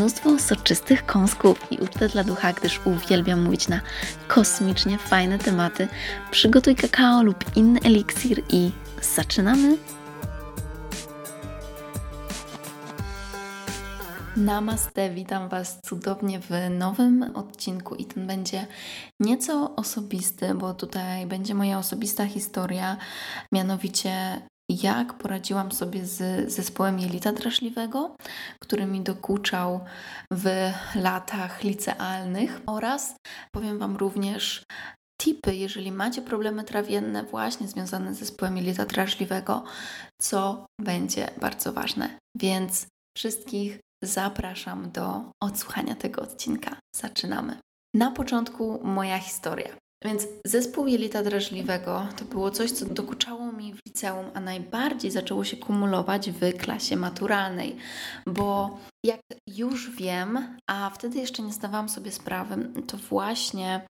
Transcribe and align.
mnóstwo 0.00 0.38
soczystych 0.38 1.06
kąsków 1.06 1.72
i 1.72 1.78
ucztę 1.78 2.08
dla 2.08 2.24
ducha, 2.24 2.52
gdyż 2.52 2.80
uwielbiam 2.84 3.42
mówić 3.42 3.68
na 3.68 3.80
kosmicznie 4.28 4.98
fajne 4.98 5.38
tematy. 5.38 5.88
Przygotuj 6.30 6.76
kakao 6.76 7.22
lub 7.22 7.56
inny 7.56 7.80
eliksir 7.84 8.42
i 8.48 8.70
zaczynamy! 9.02 9.76
Namaste, 14.36 15.10
witam 15.10 15.48
Was 15.48 15.80
cudownie 15.84 16.40
w 16.40 16.50
nowym 16.70 17.30
odcinku 17.34 17.94
i 17.94 18.04
ten 18.04 18.26
będzie 18.26 18.66
nieco 19.20 19.76
osobisty, 19.76 20.54
bo 20.54 20.74
tutaj 20.74 21.26
będzie 21.26 21.54
moja 21.54 21.78
osobista 21.78 22.26
historia, 22.26 22.96
mianowicie 23.52 24.42
jak 24.70 25.14
poradziłam 25.14 25.72
sobie 25.72 26.06
z 26.06 26.50
zespołem 26.52 26.98
jelita 26.98 27.32
drażliwego, 27.32 28.16
który 28.60 28.86
mi 28.86 29.00
dokuczał 29.00 29.80
w 30.32 30.72
latach 30.94 31.64
licealnych 31.64 32.60
oraz 32.66 33.16
powiem 33.54 33.78
Wam 33.78 33.96
również 33.96 34.62
tipy, 35.22 35.56
jeżeli 35.56 35.92
macie 35.92 36.22
problemy 36.22 36.64
trawienne 36.64 37.24
właśnie 37.24 37.68
związane 37.68 38.14
z 38.14 38.18
zespołem 38.18 38.56
jelita 38.56 38.86
drażliwego, 38.86 39.64
co 40.20 40.66
będzie 40.80 41.30
bardzo 41.40 41.72
ważne. 41.72 42.18
Więc 42.36 42.86
wszystkich 43.16 43.80
zapraszam 44.04 44.90
do 44.90 45.30
odsłuchania 45.42 45.94
tego 45.94 46.22
odcinka. 46.22 46.76
Zaczynamy. 46.96 47.56
Na 47.94 48.10
początku 48.10 48.80
moja 48.84 49.18
historia. 49.18 49.76
Więc 50.04 50.26
zespół 50.46 50.86
jelita 50.86 51.22
drażliwego 51.22 52.06
to 52.16 52.24
było 52.24 52.50
coś, 52.50 52.70
co 52.70 52.86
dokuczało 52.86 53.52
mi 53.52 53.74
w 53.74 53.86
liceum, 53.86 54.26
a 54.34 54.40
najbardziej 54.40 55.10
zaczęło 55.10 55.44
się 55.44 55.56
kumulować 55.56 56.30
w 56.30 56.58
klasie 56.58 56.96
maturalnej, 56.96 57.76
bo 58.26 58.78
jak 59.04 59.20
już 59.46 59.90
wiem, 59.90 60.56
a 60.66 60.90
wtedy 60.90 61.18
jeszcze 61.18 61.42
nie 61.42 61.52
zdawałam 61.52 61.88
sobie 61.88 62.12
sprawy, 62.12 62.70
to 62.86 62.96
właśnie 62.96 63.86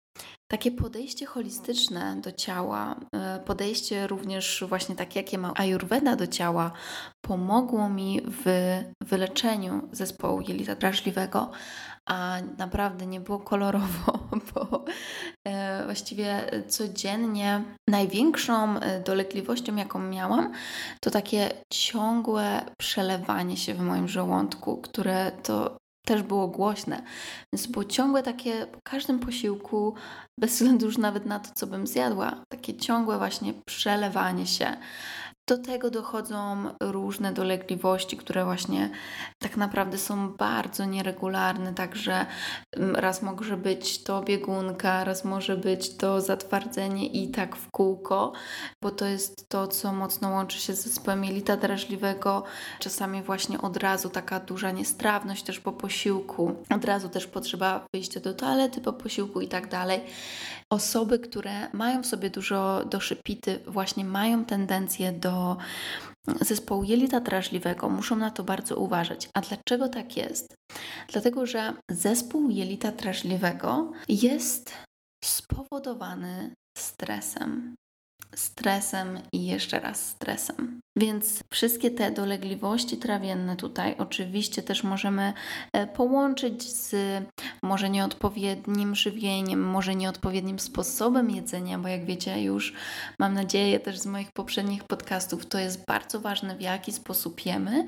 takie 0.51 0.71
podejście 0.71 1.27
holistyczne 1.27 2.17
do 2.21 2.33
ciała, 2.33 3.01
e, 3.15 3.41
podejście 3.47 4.07
również 4.07 4.65
właśnie 4.69 4.97
takie, 4.97 5.21
jakie 5.21 5.39
ma 5.39 5.53
Ayurveda 5.57 6.17
do 6.17 6.27
ciała, 6.27 6.73
pomogło 7.25 7.89
mi 7.89 8.21
w 8.25 8.45
wyleczeniu 9.05 9.89
zespołu 9.93 10.41
jelita 10.41 10.75
drażliwego, 10.75 11.51
a 12.11 12.37
naprawdę 12.59 13.07
nie 13.07 13.21
było 13.21 13.39
kolorowo, 13.39 14.19
bo 14.55 14.85
e, 15.45 15.85
właściwie 15.85 16.51
codziennie 16.69 17.65
największą 17.89 18.81
e, 18.81 19.01
dolegliwością, 19.01 19.77
jaką 19.77 19.99
miałam, 19.99 20.53
to 21.01 21.11
takie 21.11 21.51
ciągłe 21.73 22.65
przelewanie 22.79 23.57
się 23.57 23.75
w 23.75 23.81
moim 23.81 24.09
żołądku, 24.09 24.77
które 24.77 25.33
to 25.43 25.77
też 26.07 26.23
było 26.23 26.49
głośne. 26.49 27.03
Więc 27.53 27.67
było 27.67 27.85
ciągłe 27.85 28.23
takie 28.23 28.67
po 28.67 28.79
każdym 28.85 29.19
posiłku, 29.19 29.95
bez 30.41 30.53
względu 30.53 30.87
już 30.87 30.99
nawet 30.99 31.27
na 31.27 31.41
to, 31.41 31.51
co 31.55 31.67
bym 31.67 31.87
zjadła, 31.87 32.45
takie 32.49 32.75
ciągłe 32.75 33.19
właśnie 33.19 33.55
przelewanie 33.67 34.47
się. 34.47 34.77
Do 35.49 35.59
tego 35.59 35.91
dochodzą 35.91 36.65
różne 36.81 37.33
dolegliwości, 37.33 38.17
które 38.17 38.45
właśnie 38.45 38.91
tak 39.39 39.57
naprawdę 39.57 39.99
są 39.99 40.29
bardzo 40.29 40.85
nieregularne, 40.85 41.75
także 41.75 42.27
mm, 42.77 42.97
raz 42.97 43.23
może 43.23 43.57
być 43.57 44.03
to 44.03 44.23
biegunka, 44.23 45.05
raz 45.05 45.25
może 45.25 45.57
być 45.57 45.97
to 45.97 46.21
zatwardzenie 46.21 47.07
i 47.07 47.31
tak 47.31 47.57
w 47.57 47.71
kółko, 47.71 48.33
bo 48.83 48.91
to 48.91 49.05
jest 49.07 49.49
to, 49.49 49.69
co 49.69 49.93
mocno 49.93 50.29
łączy 50.31 50.59
się 50.59 50.75
z 50.75 50.83
zespołem 50.83 51.25
jelita 51.25 51.57
drażliwego. 51.57 52.43
Czasami 52.79 53.23
właśnie 53.23 53.61
od 53.61 53.77
razu 53.77 54.11
taka 54.11 54.41
duża 54.41 54.71
niestrawność 54.71 55.43
też 55.43 55.61
po 55.61 55.73
posiłku, 55.73 56.57
od 56.71 56.85
razu 56.85 57.09
też 57.09 57.27
potrzeba 57.27 57.87
wyjścia 57.95 58.21
do 58.21 58.35
toalety 58.35 58.81
po 58.81 58.93
posiłku 58.93 59.41
i 59.41 59.49
tak 59.49 59.69
dalej. 59.69 60.01
Osoby, 60.71 61.19
które 61.19 61.71
mają 61.73 62.03
w 62.03 62.07
sobie 62.07 62.31
dużo 62.31 62.85
doszypity, 62.85 63.61
właśnie 63.67 64.05
mają 64.05 64.45
tendencję 64.45 65.13
do 65.13 65.30
zespołu 66.41 66.85
jelita 66.85 67.21
drażliwego, 67.21 67.89
muszą 67.89 68.17
na 68.17 68.31
to 68.31 68.45
bardzo 68.45 68.77
uważać. 68.77 69.29
A 69.35 69.41
dlaczego 69.41 69.89
tak 69.89 70.17
jest? 70.17 70.55
Dlatego, 71.09 71.47
że 71.47 71.73
zespół 71.91 72.51
jelita 72.51 72.93
drażliwego 72.93 73.93
jest 74.09 74.73
spowodowany 75.25 76.55
stresem 76.79 77.75
stresem 78.35 79.19
i 79.33 79.47
jeszcze 79.47 79.81
raz 79.81 80.09
stresem. 80.09 80.81
Więc 80.97 81.45
wszystkie 81.51 81.91
te 81.91 82.11
dolegliwości 82.11 82.97
trawienne 82.97 83.57
tutaj 83.57 83.95
oczywiście 83.99 84.63
też 84.63 84.85
możemy 84.85 85.33
e, 85.73 85.87
połączyć 85.87 86.73
z 86.73 86.95
może 87.63 87.91
nieodpowiednim 87.91 88.95
żywieniem, 88.95 89.61
może 89.61 89.95
nieodpowiednim 89.95 90.59
sposobem 90.59 91.31
jedzenia, 91.31 91.79
bo 91.79 91.89
jak 91.89 92.05
wiecie 92.05 92.43
już 92.43 92.73
mam 93.19 93.35
nadzieję 93.35 93.81
też 93.81 93.99
z 93.99 94.07
moich 94.07 94.33
poprzednich 94.33 94.85
podcastów, 94.85 95.47
to 95.47 95.59
jest 95.59 95.85
bardzo 95.87 96.21
ważne 96.21 96.57
w 96.57 96.61
jaki 96.61 96.93
sposób 96.93 97.47
jemy 97.47 97.87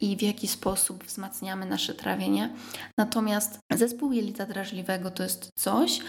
i 0.00 0.16
w 0.16 0.22
jaki 0.22 0.48
sposób 0.48 1.04
wzmacniamy 1.04 1.66
nasze 1.66 1.94
trawienie. 1.94 2.50
Natomiast 2.98 3.58
zespół 3.74 4.12
jelita 4.12 4.46
drażliwego 4.46 5.10
to 5.10 5.22
jest 5.22 5.50
coś, 5.54 6.00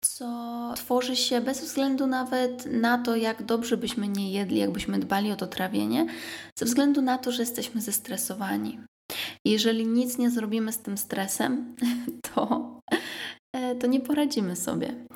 co 0.00 0.74
tworzy 0.76 1.16
się 1.16 1.40
bez 1.40 1.60
względu 1.60 2.06
nawet 2.06 2.66
na 2.72 2.98
to, 2.98 3.16
jak 3.16 3.42
dobrze 3.42 3.76
byśmy 3.76 4.08
nie 4.08 4.32
jedli, 4.32 4.58
jakbyśmy 4.58 4.98
dbali 4.98 5.32
o 5.32 5.36
to 5.36 5.46
trawienie, 5.46 5.95
ze 6.58 6.64
względu 6.64 7.02
na 7.02 7.18
to, 7.18 7.32
że 7.32 7.42
jesteśmy 7.42 7.80
zestresowani. 7.80 8.80
Jeżeli 9.44 9.86
nic 9.86 10.18
nie 10.18 10.30
zrobimy 10.30 10.72
z 10.72 10.78
tym 10.78 10.98
stresem, 10.98 11.76
to, 12.34 12.80
e, 13.56 13.74
to 13.74 13.86
nie 13.86 14.00
poradzimy 14.00 14.56
sobie. 14.56 15.06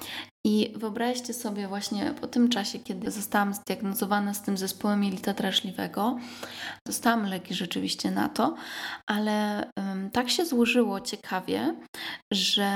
I 0.46 0.72
wyobraźcie 0.76 1.34
sobie 1.34 1.68
właśnie 1.68 2.14
po 2.20 2.26
tym 2.26 2.48
czasie, 2.48 2.78
kiedy 2.78 3.10
zostałam 3.10 3.54
zdiagnozowana 3.54 4.34
z 4.34 4.42
tym 4.42 4.56
zespołem 4.58 5.04
jelita 5.04 5.32
drażliwego, 5.34 6.18
dostałam 6.86 7.26
leki 7.26 7.54
rzeczywiście 7.54 8.10
na 8.10 8.28
to, 8.28 8.54
ale 9.06 9.66
um, 9.76 10.10
tak 10.10 10.30
się 10.30 10.46
złożyło 10.46 11.00
ciekawie, 11.00 11.76
że 12.32 12.70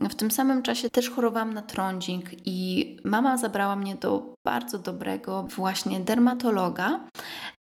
w 0.00 0.14
tym 0.14 0.30
samym 0.30 0.62
czasie 0.62 0.90
też 0.90 1.10
chorowałam 1.10 1.54
na 1.54 1.62
trądzik 1.62 2.30
i 2.44 2.96
mama 3.04 3.36
zabrała 3.36 3.76
mnie 3.76 3.94
do 3.94 4.34
bardzo 4.46 4.78
dobrego 4.78 5.42
właśnie 5.42 6.00
dermatologa 6.00 7.00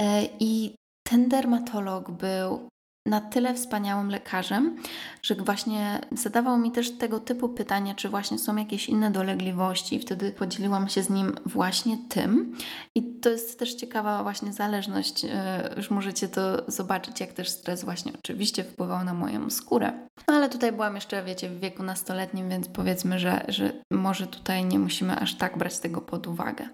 e, 0.02 0.24
i 0.40 0.74
ten 1.06 1.28
dermatolog 1.28 2.10
był 2.10 2.68
na 3.08 3.20
tyle 3.20 3.54
wspaniałym 3.54 4.10
lekarzem, 4.10 4.76
że 5.22 5.34
właśnie 5.34 6.00
zadawał 6.12 6.58
mi 6.58 6.72
też 6.72 6.98
tego 6.98 7.20
typu 7.20 7.48
pytania, 7.48 7.94
czy 7.94 8.08
właśnie 8.08 8.38
są 8.38 8.56
jakieś 8.56 8.88
inne 8.88 9.10
dolegliwości, 9.10 9.96
i 9.96 10.00
wtedy 10.00 10.32
podzieliłam 10.32 10.88
się 10.88 11.02
z 11.02 11.10
nim 11.10 11.34
właśnie 11.46 11.98
tym. 12.08 12.56
I 12.94 13.02
to 13.20 13.30
jest 13.30 13.58
też 13.58 13.74
ciekawa 13.74 14.22
właśnie 14.22 14.52
zależność, 14.52 15.24
e, 15.24 15.74
już 15.76 15.90
możecie 15.90 16.28
to 16.28 16.70
zobaczyć, 16.70 17.20
jak 17.20 17.32
też 17.32 17.48
stres 17.48 17.84
właśnie 17.84 18.12
oczywiście 18.18 18.64
wpływał 18.64 19.04
na 19.04 19.14
moją 19.14 19.50
skórę. 19.50 19.92
No 20.28 20.34
ale 20.34 20.48
tutaj 20.48 20.72
byłam 20.72 20.94
jeszcze, 20.94 21.24
wiecie, 21.24 21.50
w 21.50 21.60
wieku 21.60 21.82
nastoletnim, 21.82 22.48
więc 22.48 22.68
powiedzmy, 22.68 23.18
że, 23.18 23.44
że 23.48 23.72
może 23.90 24.26
tutaj 24.26 24.64
nie 24.64 24.78
musimy 24.78 25.16
aż 25.16 25.34
tak 25.34 25.58
brać 25.58 25.78
tego 25.78 26.00
pod 26.00 26.26
uwagę. 26.26 26.68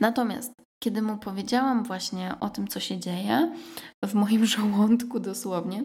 Natomiast 0.00 0.63
kiedy 0.84 1.02
mu 1.02 1.16
powiedziałam 1.16 1.84
właśnie 1.84 2.34
o 2.40 2.50
tym, 2.50 2.68
co 2.68 2.80
się 2.80 2.98
dzieje 2.98 3.52
w 4.04 4.14
moim 4.14 4.46
żołądku 4.56 5.20
dosłownie, 5.20 5.84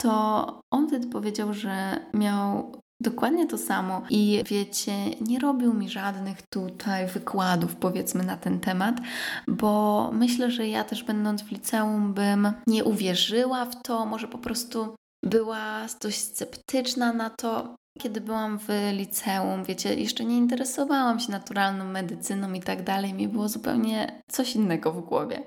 to 0.00 0.60
on 0.70 0.88
wtedy 0.88 1.06
powiedział, 1.06 1.54
że 1.54 2.00
miał 2.14 2.72
dokładnie 3.00 3.46
to 3.46 3.58
samo 3.58 4.02
i 4.10 4.42
wiecie, 4.46 4.92
nie 5.20 5.38
robił 5.38 5.74
mi 5.74 5.88
żadnych 5.88 6.38
tutaj 6.52 7.06
wykładów, 7.06 7.76
powiedzmy, 7.76 8.24
na 8.24 8.36
ten 8.36 8.60
temat, 8.60 9.00
bo 9.48 10.10
myślę, 10.12 10.50
że 10.50 10.68
ja 10.68 10.84
też 10.84 11.04
będąc 11.04 11.42
w 11.42 11.52
liceum 11.52 12.14
bym 12.14 12.52
nie 12.66 12.84
uwierzyła 12.84 13.64
w 13.64 13.82
to, 13.82 14.06
może 14.06 14.28
po 14.28 14.38
prostu 14.38 14.94
była 15.24 15.86
dość 16.02 16.20
sceptyczna 16.20 17.12
na 17.12 17.30
to, 17.30 17.74
kiedy 17.98 18.20
byłam 18.20 18.58
w 18.58 18.68
liceum, 18.92 19.64
wiecie, 19.64 19.94
jeszcze 19.94 20.24
nie 20.24 20.36
interesowałam 20.36 21.20
się 21.20 21.32
naturalną 21.32 21.84
medycyną 21.84 22.52
i 22.52 22.60
tak 22.60 22.82
dalej, 22.82 23.14
mi 23.14 23.28
było 23.28 23.48
zupełnie 23.48 24.22
coś 24.30 24.56
innego 24.56 24.92
w 24.92 25.00
głowie. 25.00 25.42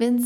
Więc 0.00 0.24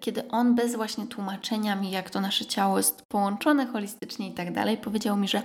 kiedy 0.00 0.28
on 0.28 0.54
bez 0.54 0.76
właśnie 0.76 1.06
tłumaczenia 1.06 1.76
mi, 1.76 1.90
jak 1.90 2.10
to 2.10 2.20
nasze 2.20 2.46
ciało 2.46 2.76
jest 2.76 3.02
połączone 3.08 3.66
holistycznie 3.66 4.28
i 4.28 4.34
tak 4.34 4.52
dalej, 4.52 4.76
powiedział 4.76 5.16
mi, 5.16 5.28
że 5.28 5.42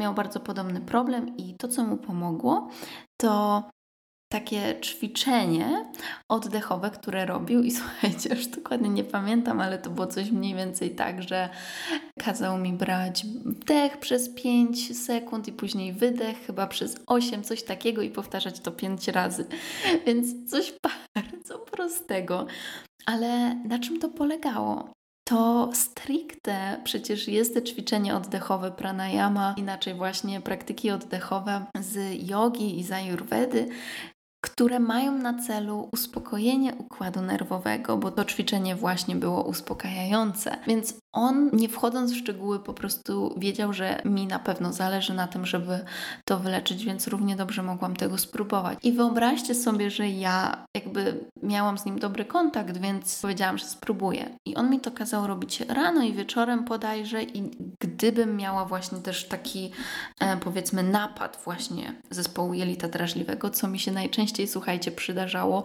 miał 0.00 0.14
bardzo 0.14 0.40
podobny 0.40 0.80
problem 0.80 1.36
i 1.36 1.54
to, 1.54 1.68
co 1.68 1.84
mu 1.84 1.96
pomogło, 1.96 2.68
to 3.20 3.62
takie 4.32 4.80
ćwiczenie 4.80 5.84
oddechowe, 6.28 6.90
które 6.90 7.26
robił 7.26 7.62
i 7.62 7.70
słuchajcie, 7.80 8.34
już 8.34 8.46
dokładnie 8.46 8.88
nie 8.88 9.04
pamiętam, 9.04 9.60
ale 9.60 9.78
to 9.78 9.90
było 9.90 10.06
coś 10.06 10.30
mniej 10.30 10.54
więcej 10.54 10.90
tak, 10.90 11.22
że 11.22 11.48
kazał 12.18 12.58
mi 12.58 12.72
brać 12.72 13.26
wdech 13.44 13.96
przez 13.98 14.34
5 14.34 14.98
sekund 14.98 15.48
i 15.48 15.52
później 15.52 15.92
wydech 15.92 16.46
chyba 16.46 16.66
przez 16.66 16.96
8, 17.06 17.44
coś 17.44 17.62
takiego 17.62 18.02
i 18.02 18.10
powtarzać 18.10 18.60
to 18.60 18.72
5 18.72 19.08
razy. 19.08 19.46
Więc 20.06 20.50
coś 20.50 20.74
bardzo 21.14 21.58
prostego. 21.58 22.46
Ale 23.06 23.54
na 23.54 23.78
czym 23.78 23.98
to 23.98 24.08
polegało? 24.08 24.92
to 25.30 25.70
stricte 25.74 26.80
przecież 26.84 27.28
jest 27.28 27.62
ćwiczenie 27.66 28.16
oddechowe 28.16 28.70
pranayama, 28.70 29.54
inaczej 29.56 29.94
właśnie 29.94 30.40
praktyki 30.40 30.90
oddechowe 30.90 31.66
z 31.80 32.22
jogi 32.28 32.78
i 32.78 32.84
z 32.84 32.92
ayurvedy, 32.92 33.68
które 34.40 34.80
mają 34.80 35.18
na 35.18 35.42
celu 35.42 35.88
uspokojenie 35.92 36.74
układu 36.74 37.22
nerwowego, 37.22 37.96
bo 37.96 38.10
to 38.10 38.24
ćwiczenie 38.24 38.76
właśnie 38.76 39.16
było 39.16 39.42
uspokajające. 39.42 40.56
Więc 40.66 40.99
on, 41.12 41.50
nie 41.52 41.68
wchodząc 41.68 42.12
w 42.12 42.16
szczegóły, 42.16 42.58
po 42.58 42.74
prostu 42.74 43.34
wiedział, 43.36 43.72
że 43.72 44.02
mi 44.04 44.26
na 44.26 44.38
pewno 44.38 44.72
zależy 44.72 45.14
na 45.14 45.28
tym, 45.28 45.46
żeby 45.46 45.84
to 46.24 46.38
wyleczyć, 46.38 46.84
więc 46.84 47.06
równie 47.06 47.36
dobrze 47.36 47.62
mogłam 47.62 47.96
tego 47.96 48.18
spróbować. 48.18 48.78
I 48.82 48.92
wyobraźcie 48.92 49.54
sobie, 49.54 49.90
że 49.90 50.08
ja 50.08 50.64
jakby 50.76 51.24
miałam 51.42 51.78
z 51.78 51.84
nim 51.84 51.98
dobry 51.98 52.24
kontakt, 52.24 52.76
więc 52.76 53.22
powiedziałam, 53.22 53.58
że 53.58 53.64
spróbuję. 53.64 54.30
I 54.46 54.56
on 54.56 54.70
mi 54.70 54.80
to 54.80 54.90
kazał 54.90 55.26
robić 55.26 55.60
rano 55.60 56.02
i 56.02 56.12
wieczorem 56.12 56.64
podajże 56.64 57.22
i 57.22 57.50
gdybym 57.80 58.36
miała 58.36 58.64
właśnie 58.64 58.98
też 58.98 59.28
taki 59.28 59.70
e, 60.20 60.36
powiedzmy 60.36 60.82
napad 60.82 61.38
właśnie 61.44 61.94
zespołu 62.10 62.54
jelita 62.54 62.88
drażliwego, 62.88 63.50
co 63.50 63.68
mi 63.68 63.78
się 63.78 63.92
najczęściej, 63.92 64.48
słuchajcie, 64.48 64.92
przydarzało 64.92 65.62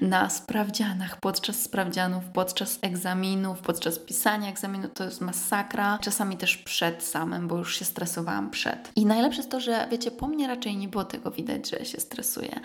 na 0.00 0.30
sprawdzianach, 0.30 1.20
podczas 1.20 1.62
sprawdzianów, 1.62 2.24
podczas 2.24 2.78
egzaminów, 2.82 3.60
podczas 3.60 3.98
pisania 3.98 4.48
egzaminu, 4.48 4.87
to 4.94 5.04
jest 5.04 5.20
masakra. 5.20 5.98
Czasami 6.02 6.36
też 6.36 6.56
przed 6.56 7.02
samym, 7.02 7.48
bo 7.48 7.58
już 7.58 7.76
się 7.76 7.84
stresowałam 7.84 8.50
przed. 8.50 8.92
I 8.96 9.06
najlepsze 9.06 9.38
jest 9.38 9.50
to, 9.50 9.60
że 9.60 9.88
wiecie, 9.90 10.10
po 10.10 10.28
mnie 10.28 10.46
raczej 10.48 10.76
nie 10.76 10.88
było 10.88 11.04
tego 11.04 11.30
widać, 11.30 11.70
że 11.70 11.84
się 11.84 12.00
stresuję, 12.00 12.60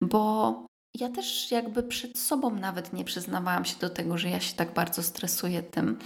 bo 0.00 0.66
ja 1.00 1.08
też 1.08 1.50
jakby 1.50 1.82
przed 1.82 2.18
sobą 2.18 2.50
nawet 2.50 2.92
nie 2.92 3.04
przyznawałam 3.04 3.64
się 3.64 3.76
do 3.80 3.90
tego, 3.90 4.18
że 4.18 4.30
ja 4.30 4.40
się 4.40 4.54
tak 4.54 4.74
bardzo 4.74 5.02
stresuję 5.02 5.62
tym, 5.62 5.98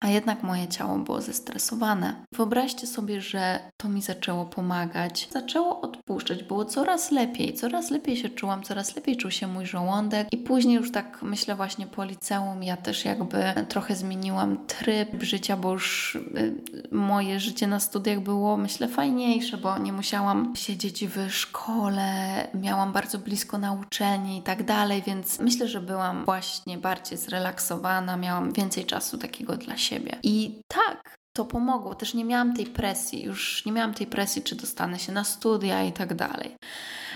a 0.00 0.08
jednak 0.08 0.42
moje 0.42 0.68
ciało 0.68 0.98
było 0.98 1.20
zestresowane. 1.20 2.24
Wyobraźcie 2.32 2.86
sobie, 2.86 3.20
że 3.20 3.60
to 3.76 3.88
mi 3.88 4.02
zaczęło 4.02 4.44
pomagać, 4.44 5.28
zaczęło 5.32 5.80
odpuszczać, 5.80 6.42
było 6.42 6.64
coraz 6.64 7.10
lepiej, 7.10 7.54
coraz 7.54 7.90
lepiej 7.90 8.16
się 8.16 8.28
czułam, 8.28 8.62
coraz 8.62 8.96
lepiej 8.96 9.16
czuł 9.16 9.30
się 9.30 9.46
mój 9.46 9.66
żołądek. 9.66 10.28
I 10.32 10.36
później 10.36 10.76
już 10.76 10.92
tak 10.92 11.22
myślę 11.22 11.54
właśnie 11.56 11.86
po 11.86 12.04
liceum, 12.04 12.62
ja 12.62 12.76
też 12.76 13.04
jakby 13.04 13.54
trochę 13.68 13.96
zmieniłam 13.96 14.66
tryb 14.66 15.22
życia, 15.22 15.56
bo 15.56 15.72
już 15.72 16.14
y, 16.14 16.54
moje 16.90 17.40
życie 17.40 17.66
na 17.66 17.80
studiach 17.80 18.20
było 18.20 18.56
myślę 18.56 18.88
fajniejsze, 18.88 19.56
bo 19.56 19.78
nie 19.78 19.92
musiałam 19.92 20.52
siedzieć 20.56 21.06
w 21.06 21.30
szkole, 21.30 22.48
miałam 22.54 22.92
bardzo 22.92 23.18
blisko 23.18 23.58
nauczenie 23.58 24.35
i 24.36 24.42
tak 24.42 24.64
dalej, 24.64 25.02
więc 25.06 25.38
myślę, 25.38 25.68
że 25.68 25.80
byłam 25.80 26.24
właśnie 26.24 26.78
bardziej 26.78 27.18
zrelaksowana, 27.18 28.16
miałam 28.16 28.52
więcej 28.52 28.84
czasu 28.84 29.18
takiego 29.18 29.56
dla 29.56 29.76
siebie. 29.76 30.18
I 30.22 30.60
tak, 30.68 31.16
to 31.36 31.44
pomogło. 31.44 31.94
Też 31.94 32.14
nie 32.14 32.24
miałam 32.24 32.56
tej 32.56 32.66
presji, 32.66 33.24
już 33.24 33.66
nie 33.66 33.72
miałam 33.72 33.94
tej 33.94 34.06
presji, 34.06 34.42
czy 34.42 34.56
dostanę 34.56 34.98
się 34.98 35.12
na 35.12 35.24
studia 35.24 35.84
i 35.84 35.92
tak 35.92 36.14
dalej. 36.14 36.56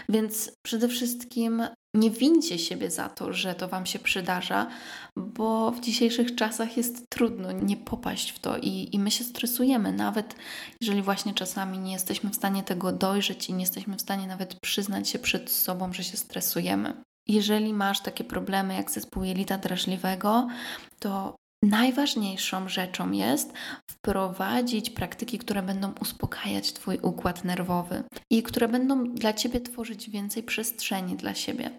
Więc 0.08 0.52
przede 0.62 0.88
wszystkim 0.88 1.62
nie 1.94 2.10
wincie 2.10 2.58
siebie 2.58 2.90
za 2.90 3.08
to, 3.08 3.32
że 3.32 3.54
to 3.54 3.68
Wam 3.68 3.86
się 3.86 3.98
przydarza, 3.98 4.66
bo 5.16 5.70
w 5.70 5.80
dzisiejszych 5.80 6.34
czasach 6.34 6.76
jest 6.76 7.04
trudno 7.08 7.52
nie 7.52 7.76
popaść 7.76 8.30
w 8.30 8.38
to 8.38 8.58
i, 8.58 8.88
i 8.92 8.98
my 8.98 9.10
się 9.10 9.24
stresujemy, 9.24 9.92
nawet 9.92 10.34
jeżeli 10.80 11.02
właśnie 11.02 11.34
czasami 11.34 11.78
nie 11.78 11.92
jesteśmy 11.92 12.30
w 12.30 12.36
stanie 12.36 12.62
tego 12.62 12.92
dojrzeć 12.92 13.48
i 13.48 13.52
nie 13.52 13.60
jesteśmy 13.60 13.96
w 13.96 14.00
stanie 14.00 14.26
nawet 14.26 14.60
przyznać 14.60 15.08
się 15.08 15.18
przed 15.18 15.50
sobą, 15.50 15.92
że 15.92 16.04
się 16.04 16.16
stresujemy. 16.16 17.02
Jeżeli 17.30 17.72
masz 17.74 18.00
takie 18.00 18.24
problemy 18.24 18.74
jak 18.74 18.90
zespół 18.90 19.24
jelita 19.24 19.58
drażliwego, 19.58 20.48
to 20.98 21.36
najważniejszą 21.64 22.68
rzeczą 22.68 23.10
jest 23.10 23.52
wprowadzić 23.90 24.90
praktyki, 24.90 25.38
które 25.38 25.62
będą 25.62 25.92
uspokajać 26.00 26.72
Twój 26.72 26.98
układ 27.02 27.44
nerwowy 27.44 28.02
i 28.30 28.42
które 28.42 28.68
będą 28.68 29.04
dla 29.14 29.32
Ciebie 29.32 29.60
tworzyć 29.60 30.10
więcej 30.10 30.42
przestrzeni 30.42 31.16
dla 31.16 31.34
siebie 31.34 31.70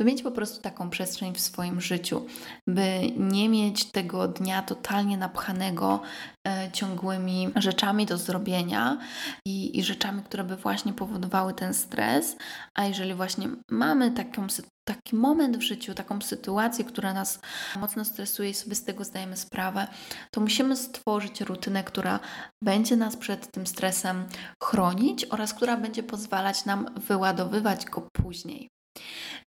by 0.00 0.04
mieć 0.04 0.22
po 0.22 0.30
prostu 0.30 0.62
taką 0.62 0.90
przestrzeń 0.90 1.34
w 1.34 1.40
swoim 1.40 1.80
życiu, 1.80 2.26
by 2.66 3.00
nie 3.16 3.48
mieć 3.48 3.84
tego 3.84 4.28
dnia 4.28 4.62
totalnie 4.62 5.16
napchanego 5.16 6.02
e, 6.48 6.70
ciągłymi 6.72 7.48
rzeczami 7.56 8.06
do 8.06 8.18
zrobienia 8.18 8.98
i, 9.46 9.78
i 9.78 9.82
rzeczami, 9.82 10.22
które 10.22 10.44
by 10.44 10.56
właśnie 10.56 10.92
powodowały 10.92 11.54
ten 11.54 11.74
stres. 11.74 12.36
A 12.74 12.84
jeżeli 12.84 13.14
właśnie 13.14 13.48
mamy 13.70 14.10
taką 14.10 14.48
taki 14.94 15.16
moment 15.16 15.56
w 15.56 15.62
życiu, 15.62 15.94
taką 15.94 16.20
sytuację, 16.20 16.84
która 16.84 17.14
nas 17.14 17.40
mocno 17.80 18.04
stresuje 18.04 18.50
i 18.50 18.54
sobie 18.54 18.74
z 18.74 18.84
tego 18.84 19.04
zdajemy 19.04 19.36
sprawę, 19.36 19.86
to 20.30 20.40
musimy 20.40 20.76
stworzyć 20.76 21.40
rutynę, 21.40 21.84
która 21.84 22.20
będzie 22.64 22.96
nas 22.96 23.16
przed 23.16 23.52
tym 23.52 23.66
stresem 23.66 24.24
chronić 24.62 25.24
oraz 25.24 25.54
która 25.54 25.76
będzie 25.76 26.02
pozwalać 26.02 26.64
nam 26.64 26.86
wyładowywać 27.08 27.86
go 27.86 28.08
później. 28.12 28.68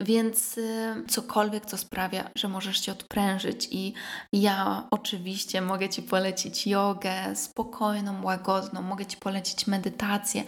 Więc 0.03 0.59
y, 0.59 0.95
cokolwiek, 1.09 1.67
co 1.67 1.79
sprawia, 1.79 2.31
że 2.35 2.49
możesz 2.49 2.85
się 2.85 2.93
odprężyć, 2.93 3.69
i 3.71 3.95
ja 4.33 4.87
oczywiście 4.91 5.61
mogę 5.61 5.89
Ci 5.89 6.03
polecić 6.03 6.67
jogę 6.67 7.37
spokojną, 7.37 8.23
łagodną, 8.23 8.83
mogę 8.83 9.07
Ci 9.07 9.17
polecić 9.17 9.67
medytację, 9.67 10.45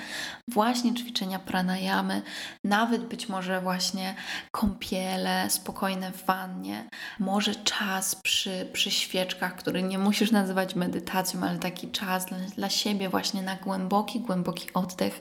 właśnie 0.49 0.95
ćwiczenia 0.95 1.39
pranayamy, 1.39 2.23
nawet 2.65 3.05
być 3.05 3.29
może 3.29 3.61
właśnie 3.61 4.15
kąpiele 4.51 5.51
spokojne 5.51 6.13
w 6.13 6.25
wannie, 6.25 6.89
może 7.19 7.55
czas 7.55 8.15
przy, 8.15 8.71
przy 8.73 8.91
świeczkach, 8.91 9.57
który 9.57 9.83
nie 9.83 9.99
musisz 9.99 10.31
nazywać 10.31 10.75
medytacją, 10.75 11.43
ale 11.43 11.59
taki 11.59 11.91
czas 11.91 12.27
dla, 12.27 12.39
dla 12.39 12.71
siebie, 12.71 13.09
właśnie 13.09 13.43
na 13.43 13.57
głęboki, 13.57 14.21
głęboki 14.21 14.69
oddech, 14.75 15.21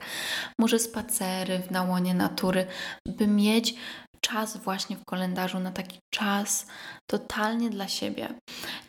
może 0.60 0.80
spacery 0.80 1.60
w 1.60 1.72
nałonie 1.72 2.14
natury, 2.14 2.68
by 3.06 3.28
mieć 3.28 3.76
czas 4.24 4.58
właśnie 4.58 4.98
w 4.98 5.06
kalendarzu 5.06 5.60
na 5.60 5.72
taki 5.72 6.00
czas 6.10 6.66
totalnie 7.08 7.70
dla 7.70 7.88
siebie. 7.88 8.30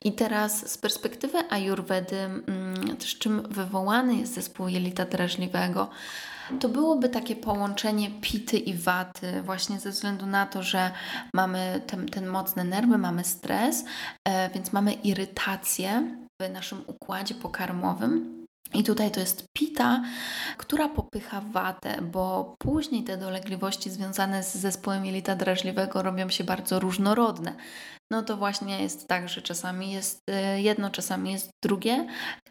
I 0.04 0.12
teraz 0.12 0.70
z 0.70 0.78
perspektywy 0.78 1.38
Ayurvedy, 1.50 2.16
mm, 2.16 2.96
też 2.96 3.18
czym 3.18 3.42
wywołany 3.42 4.16
jest 4.16 4.34
zespół 4.34 4.68
jelita 4.68 5.04
drażliwego, 5.04 5.90
to 6.60 6.68
byłoby 6.68 7.08
takie 7.08 7.36
połączenie 7.36 8.10
pity 8.20 8.58
i 8.58 8.74
waty, 8.74 9.42
właśnie 9.42 9.80
ze 9.80 9.90
względu 9.90 10.26
na 10.26 10.46
to, 10.46 10.62
że 10.62 10.90
mamy 11.34 11.82
ten, 11.86 12.08
ten 12.08 12.26
mocne 12.26 12.64
nerwy, 12.64 12.98
mamy 12.98 13.24
stres, 13.24 13.84
e, 14.28 14.50
więc 14.50 14.72
mamy 14.72 14.92
irytację 14.92 16.16
w 16.42 16.50
naszym 16.50 16.82
układzie 16.86 17.34
pokarmowym. 17.34 18.43
I 18.74 18.84
tutaj 18.84 19.10
to 19.10 19.20
jest 19.20 19.44
pita, 19.52 20.02
która 20.56 20.88
popycha 20.88 21.40
watę, 21.40 22.02
bo 22.02 22.54
później 22.58 23.04
te 23.04 23.16
dolegliwości 23.16 23.90
związane 23.90 24.42
z 24.42 24.54
zespołem 24.54 25.06
jelita 25.06 25.36
drażliwego 25.36 26.02
robią 26.02 26.28
się 26.28 26.44
bardzo 26.44 26.80
różnorodne 26.80 27.54
no 28.10 28.22
to 28.22 28.36
właśnie 28.36 28.82
jest 28.82 29.08
tak, 29.08 29.28
że 29.28 29.42
czasami 29.42 29.92
jest 29.92 30.20
y, 30.30 30.60
jedno, 30.60 30.90
czasami 30.90 31.32
jest 31.32 31.50
drugie 31.62 32.06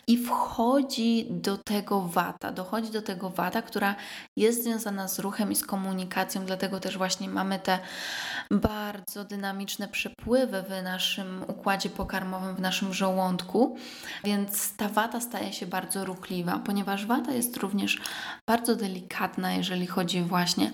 i 0.08 0.18
wchodzi 0.18 1.28
do 1.30 1.58
tego 1.58 2.02
wata, 2.02 2.52
dochodzi 2.52 2.92
do 2.92 3.02
tego 3.02 3.30
wata, 3.30 3.62
która 3.62 3.96
jest 4.38 4.64
związana 4.64 5.08
z 5.08 5.20
ruchem 5.20 5.52
i 5.52 5.56
z 5.56 5.66
komunikacją, 5.66 6.46
dlatego 6.46 6.80
też 6.80 6.98
właśnie 6.98 7.30
mamy 7.30 7.60
te 7.60 7.80
bardzo 8.52 9.26
dynamiczne 9.26 9.88
przepływy 9.88 10.64
w 10.64 10.84
naszym 10.84 11.44
układzie 11.48 11.90
pokarmowym, 11.90 12.56
w 12.56 12.62
naszym 12.62 12.94
żołądku, 12.94 13.78
więc 14.24 14.76
ta 14.76 14.90
wata 14.90 15.22
staje 15.22 15.54
się 15.54 15.66
bardzo 15.66 16.06
ruchliwa, 16.06 16.60
ponieważ 16.60 17.06
wata 17.06 17.32
jest 17.32 17.58
również 17.58 18.02
bardzo 18.50 18.76
delikatna, 18.76 19.54
jeżeli 19.54 19.88
chodzi 19.88 20.22
właśnie 20.22 20.72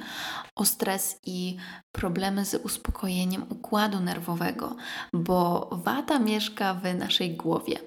o 0.56 0.66
stres 0.66 1.20
i 1.26 1.58
problemy 1.92 2.46
z 2.46 2.54
uspokojeniem 2.66 3.46
układu 3.50 4.00
nerwowego. 4.00 4.76
Bo 5.14 5.70
wata 5.72 6.20
mieszka 6.20 6.74
w 6.74 6.96
naszej 6.96 7.36
głowie. 7.36 7.80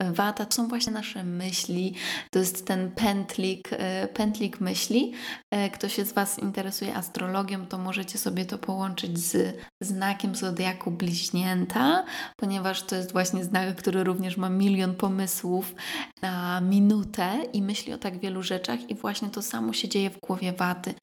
Wata 0.00 0.46
to 0.46 0.54
są 0.54 0.68
właśnie 0.68 0.92
nasze 0.92 1.24
myśli, 1.24 1.94
to 2.32 2.38
jest 2.38 2.66
ten 2.66 2.90
pętlik, 2.90 3.68
e, 3.72 4.08
pętlik 4.08 4.60
myśli. 4.60 5.12
E, 5.50 5.70
kto 5.70 5.88
się 5.88 6.04
z 6.04 6.12
Was 6.12 6.38
interesuje 6.38 6.94
astrologią, 6.94 7.66
to 7.66 7.78
możecie 7.78 8.18
sobie 8.18 8.44
to 8.44 8.58
połączyć 8.58 9.18
z 9.18 9.56
znakiem 9.80 10.34
zodiaku 10.34 10.90
bliźnięta, 10.90 12.04
ponieważ 12.36 12.82
to 12.82 12.96
jest 12.96 13.12
właśnie 13.12 13.44
znak, 13.44 13.76
który 13.76 14.04
również 14.04 14.36
ma 14.36 14.50
milion 14.50 14.94
pomysłów 14.94 15.74
na 16.22 16.60
minutę 16.60 17.38
i 17.52 17.62
myśli 17.62 17.92
o 17.92 17.98
tak 17.98 18.18
wielu 18.18 18.42
rzeczach, 18.42 18.90
i 18.90 18.94
właśnie 18.94 19.30
to 19.30 19.42
samo 19.42 19.72
się 19.72 19.88
dzieje 19.88 20.10
w 20.10 20.20
głowie 20.20 20.52
waty. 20.52 20.94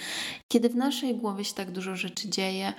Kiedy 0.51 0.69
w 0.69 0.75
naszej 0.75 1.15
głowie 1.15 1.45
się 1.45 1.53
tak 1.53 1.71
dużo 1.71 1.95
rzeczy 1.95 2.29
dzieje, 2.29 2.73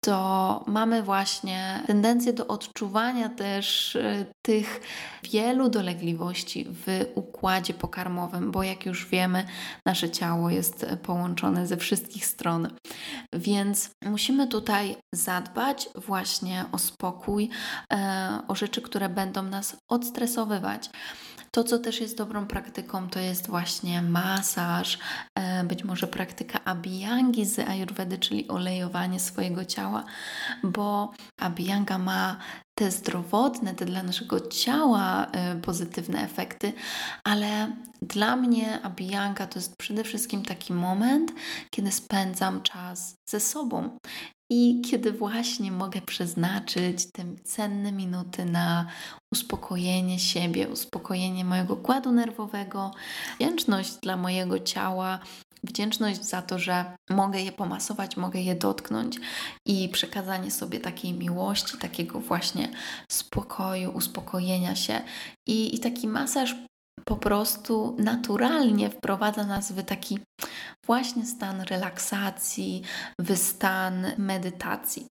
to 0.00 0.64
mamy 0.66 1.02
właśnie 1.02 1.82
tendencję 1.86 2.32
do 2.32 2.46
odczuwania 2.46 3.28
też 3.28 3.96
y, 3.96 4.26
tych 4.42 4.80
wielu 5.22 5.68
dolegliwości 5.68 6.66
w 6.68 6.86
układzie 7.14 7.74
pokarmowym, 7.74 8.50
bo 8.50 8.62
jak 8.62 8.86
już 8.86 9.06
wiemy, 9.06 9.44
nasze 9.86 10.10
ciało 10.10 10.50
jest 10.50 10.86
połączone 11.02 11.66
ze 11.66 11.76
wszystkich 11.76 12.26
stron. 12.26 12.68
Więc 13.32 13.90
musimy 14.04 14.46
tutaj 14.46 14.96
zadbać 15.14 15.88
właśnie 15.94 16.64
o 16.72 16.78
spokój, 16.78 17.48
e, 17.92 18.38
o 18.48 18.54
rzeczy, 18.54 18.82
które 18.82 19.08
będą 19.08 19.42
nas 19.42 19.76
odstresowywać. 19.88 20.90
To, 21.54 21.64
co 21.64 21.78
też 21.78 22.00
jest 22.00 22.16
dobrą 22.16 22.46
praktyką, 22.46 23.08
to 23.08 23.20
jest 23.20 23.46
właśnie 23.46 24.02
masaż, 24.02 24.98
e, 25.34 25.64
być 25.64 25.84
może 25.84 26.06
praktyka 26.06 26.64
abiyangi 26.64 27.46
z 27.46 27.58
ayurvedy, 27.58 28.18
czyli 28.18 28.48
olejowanie 28.48 29.20
swojego 29.20 29.64
ciała, 29.64 30.04
bo 30.62 31.12
abiyanga 31.40 31.98
ma 31.98 32.36
te 32.78 32.90
zdrowotne, 32.90 33.74
te 33.74 33.84
dla 33.84 34.02
naszego 34.02 34.40
ciała 34.48 35.26
e, 35.26 35.56
pozytywne 35.56 36.22
efekty, 36.22 36.72
ale 37.24 37.76
dla 38.02 38.36
mnie 38.36 38.82
abiyanga 38.82 39.46
to 39.46 39.58
jest 39.58 39.76
przede 39.76 40.04
wszystkim 40.04 40.42
taki 40.42 40.72
moment, 40.72 41.32
kiedy 41.70 41.92
spędzam 41.92 42.62
czas 42.62 43.14
ze 43.30 43.40
sobą 43.40 43.98
i 44.50 44.80
kiedy 44.90 45.12
właśnie 45.12 45.72
mogę 45.72 46.00
przeznaczyć 46.00 47.06
te 47.12 47.24
cenne 47.44 47.92
minuty 47.92 48.44
na 48.44 48.86
uspokojenie 49.32 50.18
siebie, 50.18 50.68
uspokojenie 50.68 51.44
mojego 51.44 51.74
układu 51.74 52.12
nerwowego, 52.12 52.90
wdzięczność 53.36 53.92
dla 54.02 54.16
mojego 54.16 54.58
ciała, 54.58 55.18
wdzięczność 55.64 56.24
za 56.24 56.42
to, 56.42 56.58
że 56.58 56.96
mogę 57.10 57.40
je 57.40 57.52
pomasować, 57.52 58.16
mogę 58.16 58.40
je 58.40 58.54
dotknąć 58.54 59.16
i 59.66 59.88
przekazanie 59.88 60.50
sobie 60.50 60.80
takiej 60.80 61.12
miłości, 61.12 61.78
takiego 61.78 62.20
właśnie 62.20 62.68
spokoju, 63.10 63.90
uspokojenia 63.90 64.76
się. 64.76 65.00
I, 65.48 65.74
i 65.74 65.78
taki 65.78 66.08
masaż 66.08 66.54
po 67.04 67.16
prostu 67.16 67.96
naturalnie 67.98 68.90
wprowadza 68.90 69.44
nas 69.44 69.72
w 69.72 69.82
taki 69.84 70.18
właśnie 70.86 71.26
stan 71.26 71.60
relaksacji, 71.60 72.82
w 73.20 73.36
stan 73.36 74.06
medytacji. 74.18 75.06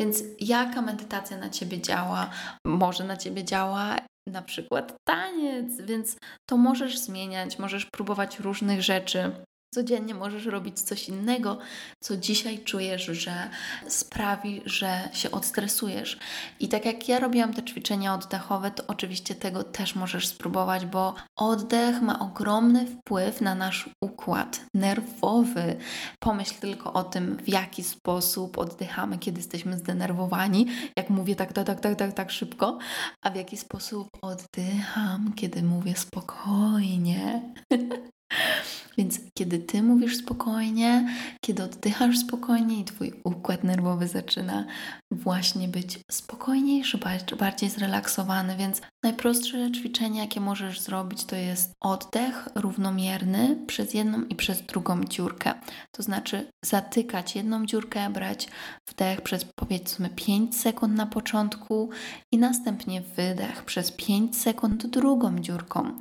Więc 0.00 0.22
jaka 0.40 0.82
medytacja 0.82 1.36
na 1.36 1.50
ciebie 1.50 1.80
działa? 1.80 2.30
Może 2.66 3.04
na 3.04 3.16
ciebie 3.16 3.44
działa 3.44 3.96
na 4.26 4.42
przykład 4.42 4.94
taniec, 5.08 5.80
więc 5.80 6.16
to 6.50 6.56
możesz 6.56 6.98
zmieniać, 6.98 7.58
możesz 7.58 7.86
próbować 7.86 8.40
różnych 8.40 8.82
rzeczy. 8.82 9.32
Codziennie 9.74 10.14
możesz 10.14 10.46
robić 10.46 10.80
coś 10.80 11.08
innego, 11.08 11.58
co 12.00 12.16
dzisiaj 12.16 12.58
czujesz, 12.58 13.04
że 13.04 13.50
sprawi, 13.88 14.62
że 14.64 15.08
się 15.12 15.30
odstresujesz. 15.30 16.18
I 16.60 16.68
tak 16.68 16.84
jak 16.84 17.08
ja 17.08 17.18
robiłam 17.18 17.54
te 17.54 17.62
ćwiczenia 17.62 18.14
oddechowe, 18.14 18.70
to 18.70 18.84
oczywiście 18.86 19.34
tego 19.34 19.64
też 19.64 19.94
możesz 19.94 20.26
spróbować, 20.26 20.86
bo 20.86 21.14
oddech 21.36 22.02
ma 22.02 22.18
ogromny 22.18 22.86
wpływ 22.86 23.40
na 23.40 23.54
nasz 23.54 23.90
układ 24.00 24.60
nerwowy. 24.74 25.76
Pomyśl 26.18 26.54
tylko 26.60 26.92
o 26.92 27.04
tym, 27.04 27.36
w 27.36 27.48
jaki 27.48 27.82
sposób 27.84 28.58
oddychamy, 28.58 29.18
kiedy 29.18 29.38
jesteśmy 29.38 29.78
zdenerwowani. 29.78 30.66
Jak 30.96 31.10
mówię 31.10 31.36
tak, 31.36 31.52
tak, 31.52 31.66
tak, 31.66 31.80
tak, 31.80 31.96
tak, 31.96 32.12
tak 32.12 32.30
szybko, 32.30 32.78
a 33.22 33.30
w 33.30 33.36
jaki 33.36 33.56
sposób 33.56 34.08
oddycham, 34.22 35.32
kiedy 35.36 35.62
mówię 35.62 35.96
spokojnie. 35.96 37.42
Więc 38.98 39.20
kiedy 39.34 39.58
ty 39.58 39.82
mówisz 39.82 40.16
spokojnie, 40.16 41.08
kiedy 41.40 41.62
oddychasz 41.62 42.18
spokojnie 42.18 42.80
i 42.80 42.84
twój 42.84 43.12
układ 43.24 43.64
nerwowy 43.64 44.08
zaczyna 44.08 44.64
właśnie 45.10 45.68
być 45.68 45.98
spokojniejszy, 46.10 46.98
bardziej 47.38 47.70
zrelaksowany, 47.70 48.56
więc 48.56 48.80
najprostsze 49.02 49.72
ćwiczenie, 49.72 50.20
jakie 50.20 50.40
możesz 50.40 50.80
zrobić, 50.80 51.24
to 51.24 51.36
jest 51.36 51.72
oddech 51.80 52.48
równomierny 52.54 53.56
przez 53.66 53.94
jedną 53.94 54.22
i 54.24 54.34
przez 54.34 54.62
drugą 54.62 55.04
dziurkę. 55.04 55.54
To 55.92 56.02
znaczy 56.02 56.50
zatykać 56.64 57.36
jedną 57.36 57.66
dziurkę, 57.66 58.10
brać 58.10 58.48
wdech 58.88 59.20
przez 59.20 59.44
powiedzmy 59.44 60.10
5 60.10 60.60
sekund 60.60 60.94
na 60.94 61.06
początku 61.06 61.90
i 62.32 62.38
następnie 62.38 63.00
wydech 63.00 63.64
przez 63.64 63.92
5 63.92 64.38
sekund 64.38 64.86
drugą 64.86 65.38
dziurką. 65.38 65.98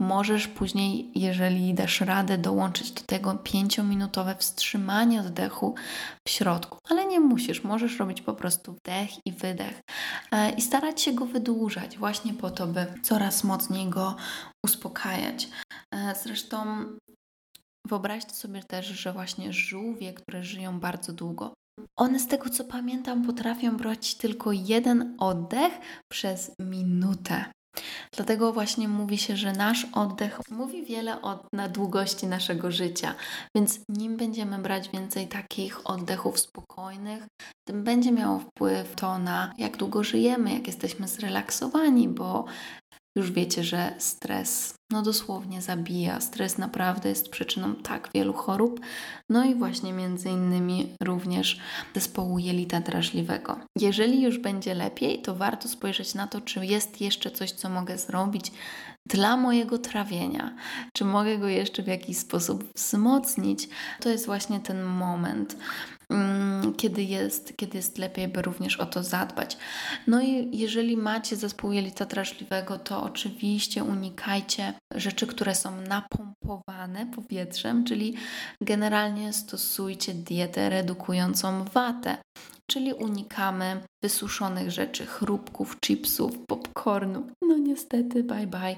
Możesz 0.00 0.48
później, 0.48 1.12
jeżeli 1.14 1.74
dasz 1.74 2.00
radę, 2.00 2.38
dołączyć 2.38 2.90
do 2.90 3.00
tego 3.00 3.34
pięciominutowe 3.34 4.36
wstrzymanie 4.36 5.20
oddechu 5.20 5.74
w 6.26 6.30
środku, 6.30 6.78
ale 6.90 7.06
nie 7.06 7.20
musisz, 7.20 7.64
możesz 7.64 7.98
robić 7.98 8.22
po 8.22 8.34
prostu 8.34 8.72
wdech 8.72 9.26
i 9.26 9.32
wydech 9.32 9.80
e, 10.32 10.50
i 10.50 10.62
starać 10.62 11.00
się 11.00 11.12
go 11.12 11.26
wydłużać, 11.26 11.98
właśnie 11.98 12.34
po 12.34 12.50
to, 12.50 12.66
by 12.66 12.86
coraz 13.02 13.44
mocniej 13.44 13.88
go 13.88 14.16
uspokajać. 14.64 15.48
E, 15.94 16.14
zresztą 16.22 16.84
wyobraźcie 17.86 18.34
sobie 18.34 18.62
też, 18.62 18.86
że 18.86 19.12
właśnie 19.12 19.52
żółwie, 19.52 20.12
które 20.12 20.44
żyją 20.44 20.80
bardzo 20.80 21.12
długo, 21.12 21.54
one 21.96 22.18
z 22.18 22.26
tego 22.26 22.50
co 22.50 22.64
pamiętam 22.64 23.26
potrafią 23.26 23.76
brać 23.76 24.14
tylko 24.14 24.52
jeden 24.52 25.16
oddech 25.18 25.72
przez 26.12 26.52
minutę. 26.58 27.44
Dlatego 28.16 28.52
właśnie 28.52 28.88
mówi 28.88 29.18
się, 29.18 29.36
że 29.36 29.52
nasz 29.52 29.86
oddech 29.92 30.40
mówi 30.50 30.84
wiele 30.84 31.22
o, 31.22 31.44
na 31.52 31.68
długości 31.68 32.26
naszego 32.26 32.70
życia, 32.70 33.14
więc 33.56 33.80
nim 33.88 34.16
będziemy 34.16 34.58
brać 34.58 34.88
więcej 34.88 35.28
takich 35.28 35.90
oddechów 35.90 36.38
spokojnych, 36.38 37.26
tym 37.68 37.84
będzie 37.84 38.12
miało 38.12 38.38
wpływ 38.38 38.94
to 38.94 39.18
na 39.18 39.52
jak 39.58 39.76
długo 39.76 40.04
żyjemy, 40.04 40.54
jak 40.54 40.66
jesteśmy 40.66 41.08
zrelaksowani, 41.08 42.08
bo 42.08 42.44
już 43.16 43.32
wiecie, 43.32 43.64
że 43.64 43.94
stres 43.98 44.78
no 44.90 45.02
dosłownie 45.02 45.62
zabija. 45.62 46.20
Stres 46.20 46.58
naprawdę 46.58 47.08
jest 47.08 47.28
przyczyną 47.28 47.74
tak 47.74 48.10
wielu 48.14 48.32
chorób, 48.32 48.80
no 49.30 49.44
i 49.44 49.54
właśnie 49.54 49.92
między 49.92 50.28
innymi 50.28 50.94
również 51.02 51.60
zespołu 51.94 52.38
jelita 52.38 52.80
drażliwego. 52.80 53.60
Jeżeli 53.80 54.22
już 54.22 54.38
będzie 54.38 54.74
lepiej, 54.74 55.22
to 55.22 55.34
warto 55.34 55.68
spojrzeć 55.68 56.14
na 56.14 56.26
to, 56.26 56.40
czy 56.40 56.66
jest 56.66 57.00
jeszcze 57.00 57.30
coś, 57.30 57.52
co 57.52 57.68
mogę 57.68 57.98
zrobić 57.98 58.52
dla 59.08 59.36
mojego 59.36 59.78
trawienia, 59.78 60.56
czy 60.92 61.04
mogę 61.04 61.38
go 61.38 61.48
jeszcze 61.48 61.82
w 61.82 61.86
jakiś 61.86 62.18
sposób 62.18 62.64
wzmocnić. 62.74 63.68
To 64.00 64.08
jest 64.08 64.26
właśnie 64.26 64.60
ten 64.60 64.82
moment. 64.82 65.56
Mm, 66.12 66.74
kiedy 66.74 67.02
jest, 67.02 67.56
kiedy 67.56 67.76
jest 67.76 67.98
lepiej, 67.98 68.28
by 68.28 68.42
również 68.42 68.76
o 68.76 68.86
to 68.86 69.02
zadbać. 69.02 69.58
No 70.06 70.22
i 70.22 70.58
jeżeli 70.58 70.96
macie 70.96 71.36
zespół 71.36 71.72
jelita 71.72 72.04
drażliwego, 72.04 72.78
to 72.78 73.02
oczywiście 73.02 73.84
unikajcie 73.84 74.72
rzeczy, 74.94 75.26
które 75.26 75.54
są 75.54 75.80
napompowane 75.80 77.06
powietrzem, 77.06 77.84
czyli 77.84 78.14
generalnie 78.60 79.32
stosujcie 79.32 80.14
dietę 80.14 80.70
redukującą 80.70 81.64
watę. 81.64 82.16
Czyli 82.70 82.92
unikamy 82.92 83.80
wysuszonych 84.02 84.70
rzeczy, 84.70 85.06
chrupków, 85.06 85.80
chipsów, 85.80 86.38
popcornu. 86.46 87.26
No 87.42 87.58
niestety, 87.58 88.24
bye 88.24 88.46
bye. 88.46 88.76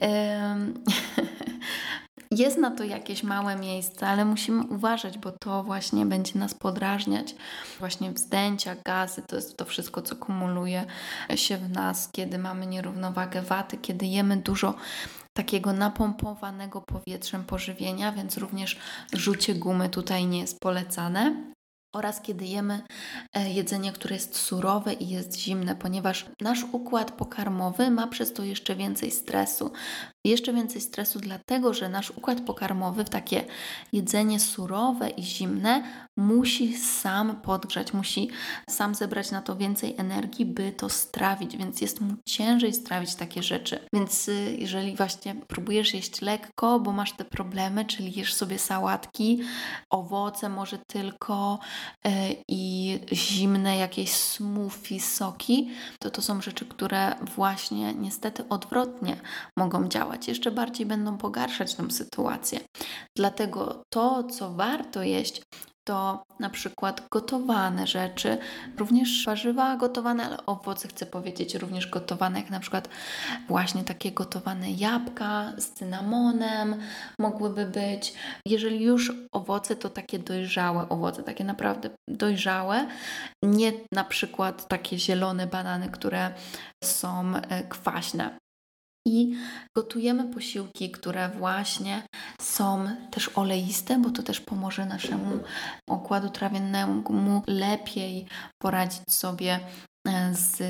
Jest 2.30 2.58
na 2.58 2.70
to 2.70 2.84
jakieś 2.84 3.22
małe 3.22 3.56
miejsce, 3.56 4.08
ale 4.08 4.24
musimy 4.24 4.64
uważać, 4.66 5.18
bo 5.18 5.32
to 5.32 5.62
właśnie 5.62 6.06
będzie 6.06 6.38
nas 6.38 6.54
podrażniać. 6.54 7.34
Właśnie 7.78 8.12
wzdęcia, 8.12 8.76
gazy 8.84 9.22
to 9.28 9.36
jest 9.36 9.56
to 9.56 9.64
wszystko, 9.64 10.02
co 10.02 10.16
kumuluje 10.16 10.84
się 11.34 11.56
w 11.56 11.70
nas, 11.70 12.08
kiedy 12.12 12.38
mamy 12.38 12.66
nierównowagę 12.66 13.42
waty, 13.42 13.76
kiedy 13.76 14.06
jemy 14.06 14.36
dużo 14.36 14.74
takiego 15.36 15.72
napompowanego 15.72 16.80
powietrzem 16.80 17.44
pożywienia, 17.44 18.12
więc 18.12 18.38
również 18.38 18.78
rzucie 19.12 19.54
gumy 19.54 19.88
tutaj 19.88 20.26
nie 20.26 20.40
jest 20.40 20.60
polecane 20.60 21.52
oraz 21.94 22.20
kiedy 22.20 22.44
jemy 22.44 22.82
e, 23.34 23.50
jedzenie, 23.50 23.92
które 23.92 24.14
jest 24.14 24.36
surowe 24.36 24.92
i 24.92 25.08
jest 25.08 25.38
zimne, 25.38 25.76
ponieważ 25.76 26.26
nasz 26.40 26.64
układ 26.72 27.12
pokarmowy 27.12 27.90
ma 27.90 28.06
przez 28.06 28.32
to 28.32 28.44
jeszcze 28.44 28.76
więcej 28.76 29.10
stresu. 29.10 29.72
Jeszcze 30.24 30.52
więcej 30.52 30.80
stresu, 30.80 31.20
dlatego 31.20 31.74
że 31.74 31.88
nasz 31.88 32.10
układ 32.10 32.40
pokarmowy 32.40 33.04
w 33.04 33.10
takie 33.10 33.44
jedzenie 33.92 34.40
surowe 34.40 35.10
i 35.10 35.22
zimne 35.22 35.82
musi 36.16 36.76
sam 36.76 37.36
podgrzać, 37.40 37.92
musi 37.92 38.28
sam 38.70 38.94
zebrać 38.94 39.30
na 39.30 39.42
to 39.42 39.56
więcej 39.56 39.94
energii, 39.98 40.46
by 40.46 40.72
to 40.72 40.88
strawić, 40.88 41.56
więc 41.56 41.80
jest 41.80 42.00
mu 42.00 42.14
ciężej 42.26 42.74
strawić 42.74 43.14
takie 43.14 43.42
rzeczy. 43.42 43.78
Więc 43.92 44.28
y, 44.28 44.56
jeżeli 44.58 44.96
właśnie 44.96 45.34
próbujesz 45.34 45.94
jeść 45.94 46.20
lekko, 46.20 46.80
bo 46.80 46.92
masz 46.92 47.12
te 47.12 47.24
problemy, 47.24 47.84
czyli 47.84 48.18
jesz 48.18 48.34
sobie 48.34 48.58
sałatki, 48.58 49.40
owoce 49.90 50.48
może 50.48 50.78
tylko 50.78 51.58
yy, 52.04 52.12
i 52.48 52.98
zimne 53.12 53.76
jakieś 53.76 54.10
smoothie, 54.12 55.00
soki, 55.00 55.70
to 55.98 56.10
to 56.10 56.22
są 56.22 56.42
rzeczy, 56.42 56.66
które 56.66 57.14
właśnie 57.36 57.94
niestety 57.94 58.48
odwrotnie 58.48 59.16
mogą 59.56 59.88
działać. 59.88 60.17
Jeszcze 60.26 60.50
bardziej 60.50 60.86
będą 60.86 61.18
pogarszać 61.18 61.74
tę 61.74 61.90
sytuację. 61.90 62.60
Dlatego 63.16 63.82
to, 63.92 64.24
co 64.24 64.52
warto 64.52 65.02
jeść, 65.02 65.42
to 65.88 66.24
na 66.40 66.50
przykład 66.50 67.08
gotowane 67.12 67.86
rzeczy, 67.86 68.38
również 68.78 69.24
warzywa 69.26 69.76
gotowane, 69.76 70.26
ale 70.26 70.46
owoce 70.46 70.88
chcę 70.88 71.06
powiedzieć, 71.06 71.54
również 71.54 71.86
gotowane, 71.86 72.40
jak 72.40 72.50
na 72.50 72.60
przykład 72.60 72.88
właśnie 73.48 73.84
takie 73.84 74.12
gotowane 74.12 74.70
jabłka 74.70 75.52
z 75.58 75.70
cynamonem 75.70 76.76
mogłyby 77.18 77.66
być. 77.66 78.14
Jeżeli 78.46 78.84
już 78.84 79.12
owoce, 79.32 79.76
to 79.76 79.90
takie 79.90 80.18
dojrzałe 80.18 80.88
owoce, 80.88 81.22
takie 81.22 81.44
naprawdę 81.44 81.90
dojrzałe, 82.08 82.86
nie 83.42 83.72
na 83.92 84.04
przykład 84.04 84.68
takie 84.68 84.98
zielone 84.98 85.46
banany, 85.46 85.88
które 85.88 86.34
są 86.84 87.36
e, 87.36 87.62
kwaśne 87.62 88.38
i 89.08 89.36
gotujemy 89.76 90.34
posiłki, 90.34 90.90
które 90.90 91.28
właśnie 91.28 92.02
są 92.40 92.88
też 93.10 93.30
oleiste, 93.34 93.98
bo 93.98 94.10
to 94.10 94.22
też 94.22 94.40
pomoże 94.40 94.86
naszemu 94.86 95.38
układu 95.88 96.28
trawiennemu 96.30 97.42
lepiej 97.46 98.26
poradzić 98.62 99.12
sobie 99.12 99.60
e, 100.08 100.34
z 100.34 100.62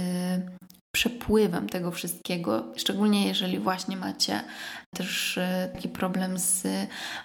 przepływem 0.95 1.69
tego 1.69 1.91
wszystkiego, 1.91 2.65
szczególnie 2.77 3.27
jeżeli 3.27 3.59
właśnie 3.59 3.97
macie 3.97 4.41
też 4.95 5.39
e, 5.39 5.71
taki 5.75 5.89
problem 5.89 6.39
z 6.39 6.67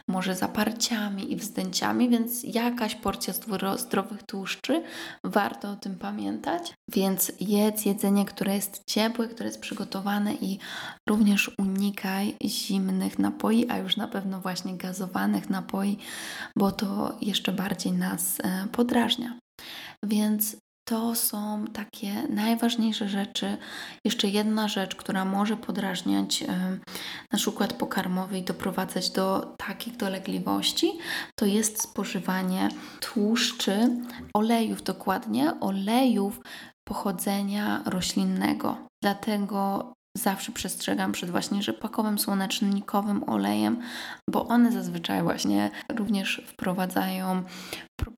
może 0.07 0.35
zaparciami 0.35 1.31
i 1.31 1.35
wzdęciami, 1.35 2.09
więc 2.09 2.43
jakaś 2.43 2.95
porcja 2.95 3.33
zdrowych 3.77 4.23
tłuszczy, 4.23 4.83
warto 5.23 5.71
o 5.71 5.75
tym 5.75 5.95
pamiętać. 5.95 6.73
Więc 6.91 7.31
jedz 7.39 7.85
jedzenie, 7.85 8.25
które 8.25 8.55
jest 8.55 8.81
ciepłe, 8.87 9.27
które 9.27 9.45
jest 9.45 9.61
przygotowane 9.61 10.33
i 10.33 10.59
również 11.09 11.51
unikaj 11.57 12.35
zimnych 12.45 13.19
napoi, 13.19 13.69
a 13.69 13.77
już 13.77 13.97
na 13.97 14.07
pewno 14.07 14.41
właśnie 14.41 14.77
gazowanych 14.77 15.49
napoi, 15.49 15.97
bo 16.57 16.71
to 16.71 17.17
jeszcze 17.21 17.51
bardziej 17.51 17.91
nas 17.91 18.39
e, 18.39 18.67
podrażnia. 18.71 19.39
Więc 20.03 20.57
to 20.85 21.15
są 21.15 21.65
takie 21.73 22.13
najważniejsze 22.29 23.09
rzeczy. 23.09 23.57
Jeszcze 24.05 24.27
jedna 24.27 24.67
rzecz, 24.67 24.95
która 24.95 25.25
może 25.25 25.57
podrażniać 25.57 26.43
nasz 27.31 27.47
układ 27.47 27.73
pokarmowy 27.73 28.37
i 28.37 28.43
doprowadzać 28.43 29.09
do 29.09 29.55
takich 29.57 29.97
dolegliwości, 29.97 30.91
to 31.39 31.45
jest 31.45 31.81
spożywanie 31.81 32.69
tłuszczy, 32.99 33.89
olejów 34.33 34.83
dokładnie, 34.83 35.59
olejów 35.59 36.39
pochodzenia 36.87 37.81
roślinnego. 37.85 38.77
Dlatego 39.03 39.93
zawsze 40.17 40.51
przestrzegam 40.51 41.11
przed 41.11 41.29
właśnie 41.29 41.61
rzepakowym, 41.61 42.19
słonecznikowym 42.19 43.29
olejem, 43.29 43.81
bo 44.29 44.47
one 44.47 44.71
zazwyczaj 44.71 45.23
właśnie 45.23 45.71
również 45.89 46.41
wprowadzają 46.47 47.43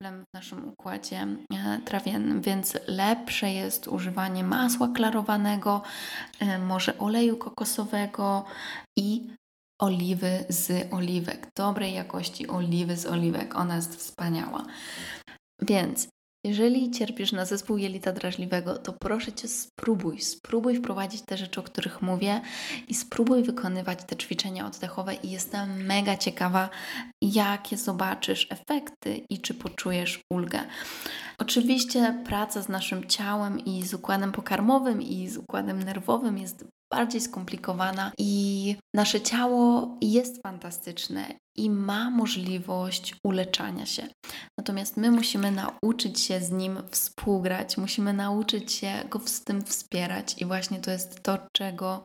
problemy 0.06 0.24
w 0.24 0.34
naszym 0.34 0.68
układzie 0.68 1.26
e, 1.52 1.80
trawiennym, 1.84 2.40
więc 2.40 2.78
lepsze 2.86 3.52
jest 3.52 3.88
używanie 3.88 4.44
masła 4.44 4.88
klarowanego, 4.88 5.82
e, 6.40 6.58
może 6.58 6.98
oleju 6.98 7.36
kokosowego 7.36 8.44
i 8.98 9.30
oliwy 9.80 10.44
z 10.48 10.92
oliwek, 10.92 11.48
dobrej 11.56 11.94
jakości 11.94 12.48
oliwy 12.48 12.96
z 12.96 13.06
oliwek. 13.06 13.56
Ona 13.56 13.76
jest 13.76 13.96
wspaniała. 13.96 14.64
Więc 15.62 16.08
jeżeli 16.46 16.90
cierpisz 16.90 17.32
na 17.32 17.44
zespół 17.44 17.78
jelita 17.78 18.12
drażliwego, 18.12 18.78
to 18.78 18.92
proszę 18.92 19.32
Cię 19.32 19.48
spróbuj, 19.48 20.20
spróbuj 20.20 20.76
wprowadzić 20.76 21.22
te 21.22 21.36
rzeczy, 21.36 21.60
o 21.60 21.62
których 21.62 22.02
mówię 22.02 22.40
i 22.88 22.94
spróbuj 22.94 23.42
wykonywać 23.42 23.98
te 24.06 24.16
ćwiczenia 24.16 24.66
oddechowe 24.66 25.14
i 25.14 25.30
jestem 25.30 25.84
mega 25.84 26.16
ciekawa, 26.16 26.68
jakie 27.22 27.76
zobaczysz 27.76 28.46
efekty 28.50 29.20
i 29.30 29.38
czy 29.40 29.54
poczujesz 29.54 30.20
ulgę. 30.30 30.60
Oczywiście 31.38 32.22
praca 32.26 32.62
z 32.62 32.68
naszym 32.68 33.06
ciałem 33.08 33.64
i 33.64 33.82
z 33.82 33.94
układem 33.94 34.32
pokarmowym 34.32 35.02
i 35.02 35.28
z 35.28 35.36
układem 35.36 35.82
nerwowym 35.82 36.38
jest 36.38 36.64
bardziej 36.92 37.20
skomplikowana 37.20 38.12
i 38.18 38.76
nasze 38.94 39.20
ciało 39.20 39.96
jest 40.00 40.42
fantastyczne 40.42 41.34
i 41.56 41.70
ma 41.70 42.10
możliwość 42.10 43.14
uleczania 43.24 43.86
się. 43.86 44.08
Natomiast 44.58 44.96
my 44.96 45.10
musimy 45.10 45.50
nauczyć 45.50 46.20
się 46.20 46.40
z 46.40 46.50
nim 46.50 46.78
współgrać, 46.90 47.76
musimy 47.76 48.12
nauczyć 48.12 48.72
się 48.72 48.92
go 49.10 49.20
z 49.26 49.44
tym 49.44 49.64
wspierać 49.64 50.34
i 50.38 50.44
właśnie 50.44 50.80
to 50.80 50.90
jest 50.90 51.22
to, 51.22 51.38
czego 51.52 52.04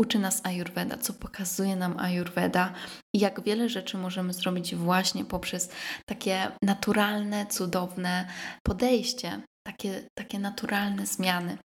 uczy 0.00 0.18
nas 0.18 0.40
Ayurveda, 0.46 0.98
co 0.98 1.12
pokazuje 1.12 1.76
nam 1.76 1.98
Ayurveda 1.98 2.72
i 3.14 3.18
jak 3.18 3.42
wiele 3.42 3.68
rzeczy 3.68 3.98
możemy 3.98 4.32
zrobić 4.32 4.74
właśnie 4.74 5.24
poprzez 5.24 5.70
takie 6.06 6.52
naturalne, 6.62 7.46
cudowne 7.46 8.28
podejście 8.62 9.42
takie, 9.66 10.08
takie 10.14 10.38
naturalne 10.38 11.06
zmiany, 11.06 11.58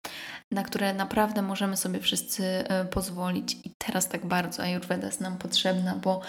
na 0.50 0.62
które 0.62 0.94
naprawdę 0.94 1.42
możemy 1.42 1.76
sobie 1.76 2.00
wszyscy 2.00 2.44
e, 2.44 2.84
pozwolić. 2.84 3.56
I 3.64 3.74
teraz 3.78 4.08
tak 4.08 4.26
bardzo 4.26 4.62
Ayurveda 4.62 5.06
jest 5.06 5.20
nam 5.20 5.38
potrzebna, 5.38 5.96
bo 5.96 6.20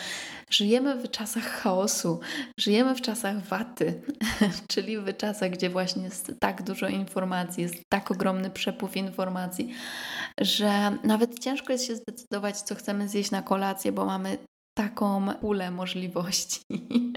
żyjemy 0.49 0.95
w 0.95 1.11
czasach 1.11 1.43
chaosu, 1.43 2.19
żyjemy 2.59 2.95
w 2.95 3.01
czasach 3.01 3.39
waty, 3.39 4.01
czyli 4.71 4.97
w 4.97 5.17
czasach, 5.17 5.51
gdzie 5.51 5.69
właśnie 5.69 6.03
jest 6.03 6.31
tak 6.39 6.63
dużo 6.63 6.87
informacji, 6.87 7.63
jest 7.63 7.75
tak 7.89 8.11
ogromny 8.11 8.49
przepływ 8.49 8.97
informacji, 8.97 9.73
że 10.41 10.97
nawet 11.03 11.39
ciężko 11.39 11.73
jest 11.73 11.87
się 11.87 11.95
zdecydować, 11.95 12.61
co 12.61 12.75
chcemy 12.75 13.09
zjeść 13.09 13.31
na 13.31 13.41
kolację, 13.41 13.91
bo 13.91 14.05
mamy 14.05 14.37
taką 14.77 15.33
pulę 15.41 15.71
możliwości. 15.71 16.61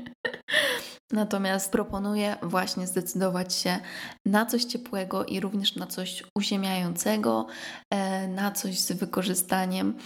Natomiast 1.13 1.73
proponuję 1.73 2.37
właśnie 2.43 2.87
zdecydować 2.87 3.55
się 3.55 3.79
na 4.27 4.47
coś 4.47 4.65
ciepłego 4.65 5.25
i 5.25 5.41
również 5.41 5.77
na 5.77 5.87
coś 5.87 6.25
uziemiającego, 6.39 7.47
e, 7.91 8.29
na 8.29 8.51
coś 8.51 8.79
z 8.79 8.93
wykorzystaniem 8.93 9.99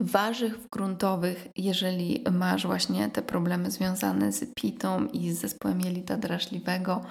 warzyw 0.00 0.68
gruntowych, 0.72 1.48
jeżeli 1.56 2.24
masz 2.32 2.66
właśnie 2.66 3.10
te 3.10 3.22
problemy 3.22 3.70
związane 3.70 4.32
z 4.32 4.54
pitą 4.54 5.06
i 5.06 5.32
z 5.32 5.40
zespołem 5.40 5.80
jelita 5.80 6.16
drażliwego. 6.16 7.04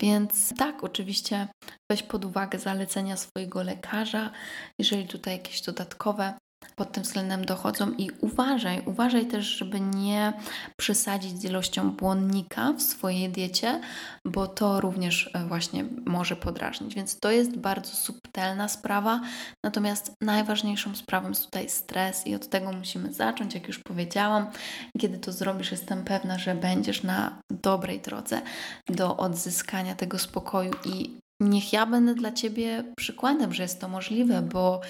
Więc 0.00 0.52
tak, 0.58 0.84
oczywiście 0.84 1.48
weź 1.90 2.02
pod 2.02 2.24
uwagę 2.24 2.58
zalecenia 2.58 3.16
swojego 3.16 3.62
lekarza, 3.62 4.30
jeżeli 4.78 5.08
tutaj 5.08 5.34
jakieś 5.34 5.62
dodatkowe 5.62 6.34
pod 6.76 6.92
tym 6.92 7.02
względem 7.02 7.44
dochodzą 7.44 7.90
i 7.90 8.10
uważaj, 8.20 8.82
uważaj 8.86 9.26
też, 9.26 9.46
żeby 9.46 9.80
nie 9.80 10.32
przesadzić 10.76 11.40
z 11.40 11.44
ilością 11.44 11.90
błonnika 11.90 12.72
w 12.72 12.82
swojej 12.82 13.28
diecie, 13.28 13.80
bo 14.24 14.46
to 14.46 14.80
również 14.80 15.30
e, 15.34 15.46
właśnie 15.46 15.84
może 16.06 16.36
podrażnić. 16.36 16.94
Więc 16.94 17.20
to 17.20 17.30
jest 17.30 17.56
bardzo 17.56 17.96
subtelna 17.96 18.68
sprawa, 18.68 19.20
natomiast 19.64 20.12
najważniejszą 20.20 20.94
sprawą 20.94 21.28
jest 21.28 21.44
tutaj 21.44 21.70
stres 21.70 22.26
i 22.26 22.34
od 22.34 22.48
tego 22.48 22.72
musimy 22.72 23.12
zacząć, 23.12 23.54
jak 23.54 23.68
już 23.68 23.78
powiedziałam. 23.78 24.46
Kiedy 24.98 25.18
to 25.18 25.32
zrobisz, 25.32 25.70
jestem 25.70 26.04
pewna, 26.04 26.38
że 26.38 26.54
będziesz 26.54 27.02
na 27.02 27.42
dobrej 27.50 28.00
drodze 28.00 28.42
do 28.88 29.16
odzyskania 29.16 29.94
tego 29.94 30.18
spokoju 30.18 30.72
i 30.84 31.21
niech 31.48 31.72
ja 31.72 31.86
będę 31.86 32.14
dla 32.14 32.32
Ciebie 32.32 32.84
przykładem, 32.96 33.54
że 33.54 33.62
jest 33.62 33.80
to 33.80 33.88
możliwe, 33.88 34.42
bo 34.42 34.80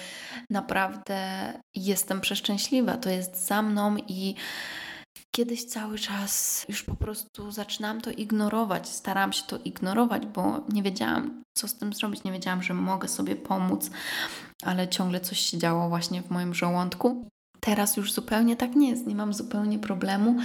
naprawdę 0.49 1.53
jestem 1.75 2.21
przeszczęśliwa. 2.21 2.97
To 2.97 3.09
jest 3.09 3.47
za 3.47 3.61
mną 3.61 3.97
i 4.07 4.35
kiedyś 5.35 5.65
cały 5.65 5.99
czas 5.99 6.65
już 6.69 6.83
po 6.83 6.95
prostu 6.95 7.51
zaczynam 7.51 8.01
to 8.01 8.11
ignorować. 8.11 8.89
Staram 8.89 9.33
się 9.33 9.43
to 9.43 9.57
ignorować, 9.57 10.25
bo 10.25 10.65
nie 10.69 10.83
wiedziałam, 10.83 11.43
co 11.57 11.67
z 11.67 11.75
tym 11.75 11.93
zrobić. 11.93 12.23
Nie 12.23 12.31
wiedziałam, 12.31 12.63
że 12.63 12.73
mogę 12.73 13.07
sobie 13.07 13.35
pomóc, 13.35 13.89
ale 14.63 14.87
ciągle 14.87 15.19
coś 15.19 15.39
się 15.39 15.57
działo 15.57 15.89
właśnie 15.89 16.21
w 16.21 16.29
moim 16.29 16.53
żołądku. 16.53 17.27
Teraz 17.65 17.97
już 17.97 18.13
zupełnie 18.13 18.55
tak 18.55 18.75
nie 18.75 18.89
jest, 18.89 19.07
nie 19.07 19.15
mam 19.15 19.33
zupełnie 19.33 19.79
problemu, 19.79 20.35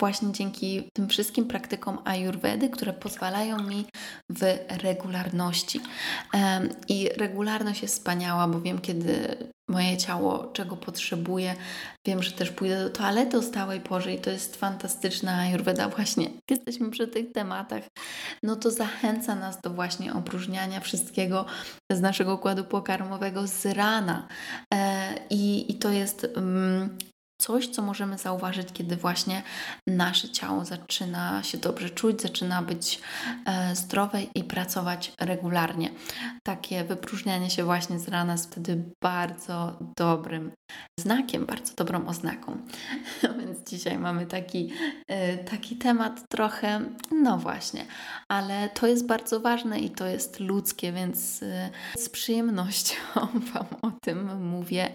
właśnie 0.00 0.32
dzięki 0.32 0.90
tym 0.92 1.08
wszystkim 1.08 1.44
praktykom 1.44 1.98
ayurvedy, 2.04 2.68
które 2.68 2.92
pozwalają 2.92 3.62
mi 3.62 3.86
w 4.30 4.42
regularności. 4.82 5.80
I 6.88 7.08
regularność 7.16 7.82
jest 7.82 7.94
wspaniała, 7.94 8.48
bo 8.48 8.60
wiem, 8.60 8.80
kiedy 8.80 9.36
moje 9.68 9.96
ciało, 9.96 10.50
czego 10.52 10.76
potrzebuje. 10.76 11.54
Wiem, 12.06 12.22
że 12.22 12.32
też 12.32 12.50
pójdę 12.50 12.84
do 12.84 12.90
toalety 12.90 13.38
o 13.38 13.42
stałej 13.42 13.80
porze 13.80 14.14
i 14.14 14.18
to 14.18 14.30
jest 14.30 14.56
fantastyczna 14.56 15.38
Ayurveda 15.38 15.88
właśnie. 15.88 16.30
Jesteśmy 16.50 16.90
przy 16.90 17.08
tych 17.08 17.32
tematach, 17.32 17.82
no 18.42 18.56
to 18.56 18.70
zachęca 18.70 19.34
nas 19.34 19.60
do 19.60 19.70
właśnie 19.70 20.14
opróżniania 20.14 20.80
wszystkiego 20.80 21.46
z 21.92 22.00
naszego 22.00 22.34
układu 22.34 22.64
pokarmowego 22.64 23.46
z 23.46 23.66
rana. 23.66 24.28
I, 25.30 25.66
i 25.68 25.74
to 25.74 25.90
jest 25.90 26.26
mm, 26.36 26.98
coś, 27.46 27.68
co 27.68 27.82
możemy 27.82 28.18
zauważyć, 28.18 28.68
kiedy 28.72 28.96
właśnie 28.96 29.42
nasze 29.86 30.28
ciało 30.28 30.64
zaczyna 30.64 31.42
się 31.42 31.58
dobrze 31.58 31.90
czuć, 31.90 32.22
zaczyna 32.22 32.62
być 32.62 33.00
e, 33.46 33.76
zdrowe 33.76 34.22
i 34.22 34.44
pracować 34.44 35.12
regularnie. 35.20 35.90
Takie 36.42 36.84
wypróżnianie 36.84 37.50
się 37.50 37.64
właśnie 37.64 37.98
z 37.98 38.08
rana 38.08 38.32
jest 38.32 38.50
wtedy 38.52 38.84
bardzo 39.02 39.78
dobrym 39.98 40.52
znakiem, 41.00 41.46
bardzo 41.46 41.74
dobrą 41.74 42.06
oznaką. 42.06 42.56
Więc 43.38 43.70
dzisiaj 43.70 43.98
mamy 43.98 44.26
taki, 44.26 44.72
e, 45.08 45.38
taki 45.38 45.76
temat 45.76 46.28
trochę, 46.28 46.80
no 47.10 47.38
właśnie, 47.38 47.86
ale 48.28 48.68
to 48.68 48.86
jest 48.86 49.06
bardzo 49.06 49.40
ważne 49.40 49.78
i 49.78 49.90
to 49.90 50.06
jest 50.06 50.40
ludzkie, 50.40 50.92
więc 50.92 51.42
e, 51.42 51.70
z 51.96 52.08
przyjemnością 52.08 52.94
Wam 53.52 53.66
o 53.82 53.90
tym 54.02 54.42
mówię, 54.42 54.92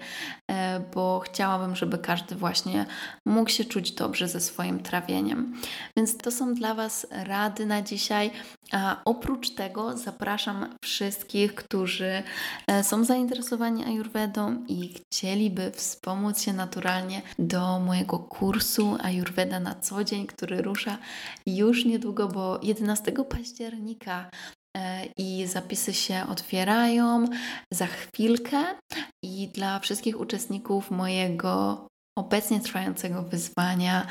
bo 0.93 1.19
chciałabym, 1.19 1.75
żeby 1.75 1.97
każdy 1.97 2.35
właśnie 2.39 2.86
mógł 3.25 3.49
się 3.49 3.65
czuć 3.65 3.91
dobrze 3.91 4.28
ze 4.28 4.41
swoim 4.41 4.80
trawieniem. 4.80 5.62
Więc 5.97 6.17
to 6.17 6.32
są 6.32 6.54
dla 6.54 6.73
Was 6.73 7.08
rady 7.12 7.65
na 7.65 7.82
dzisiaj. 7.82 8.32
A 8.71 9.02
oprócz 9.06 9.49
tego 9.49 9.97
zapraszam 9.97 10.75
wszystkich, 10.84 11.56
którzy 11.56 12.23
e, 12.67 12.84
są 12.84 13.04
zainteresowani 13.04 13.86
Ayurvedą 13.86 14.65
i 14.67 14.93
chcieliby 14.93 15.71
wspomóc 15.71 16.41
się 16.41 16.54
naturalnie 16.54 17.21
do 17.39 17.80
mojego 17.80 18.19
kursu 18.19 18.97
Ayurveda 19.02 19.60
na 19.60 19.75
co 19.75 20.04
dzień, 20.04 20.28
który 20.28 20.62
rusza 20.62 20.97
już 21.45 21.86
niedługo, 21.86 22.28
bo 22.28 22.60
11 22.63 23.12
października 23.30 24.30
e, 24.78 25.06
i 25.17 25.47
zapisy 25.47 25.93
się 25.93 26.25
otwierają 26.30 27.25
za 27.73 27.88
chwilkę. 27.88 28.65
I 29.23 29.47
dla 29.47 29.80
wszystkich 29.80 30.19
uczestników 30.19 30.91
mojego 30.91 31.88
obecnie 32.19 32.60
trwającego 32.60 33.23
wyzwania 33.23 34.08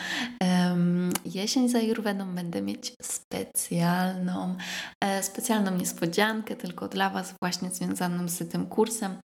jesień 1.25 1.69
za 1.69 1.81
Jurwedą 1.81 2.35
będę 2.35 2.63
mieć 2.63 2.93
specjalną, 3.03 4.57
e, 5.05 5.23
specjalną 5.23 5.71
niespodziankę 5.71 6.57
tylko 6.57 6.89
dla 6.89 7.11
Was 7.11 7.35
właśnie 7.43 7.71
związaną 7.71 8.29
z 8.29 8.51
tym 8.51 8.67
kursem. 8.67 9.17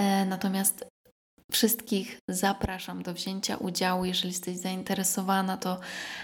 E, 0.00 0.26
natomiast 0.26 0.84
Wszystkich 1.52 2.18
zapraszam 2.28 3.02
do 3.02 3.14
wzięcia 3.14 3.56
udziału. 3.56 4.04
Jeżeli 4.04 4.32
jesteś 4.32 4.56
zainteresowana, 4.56 5.56
to 5.56 5.80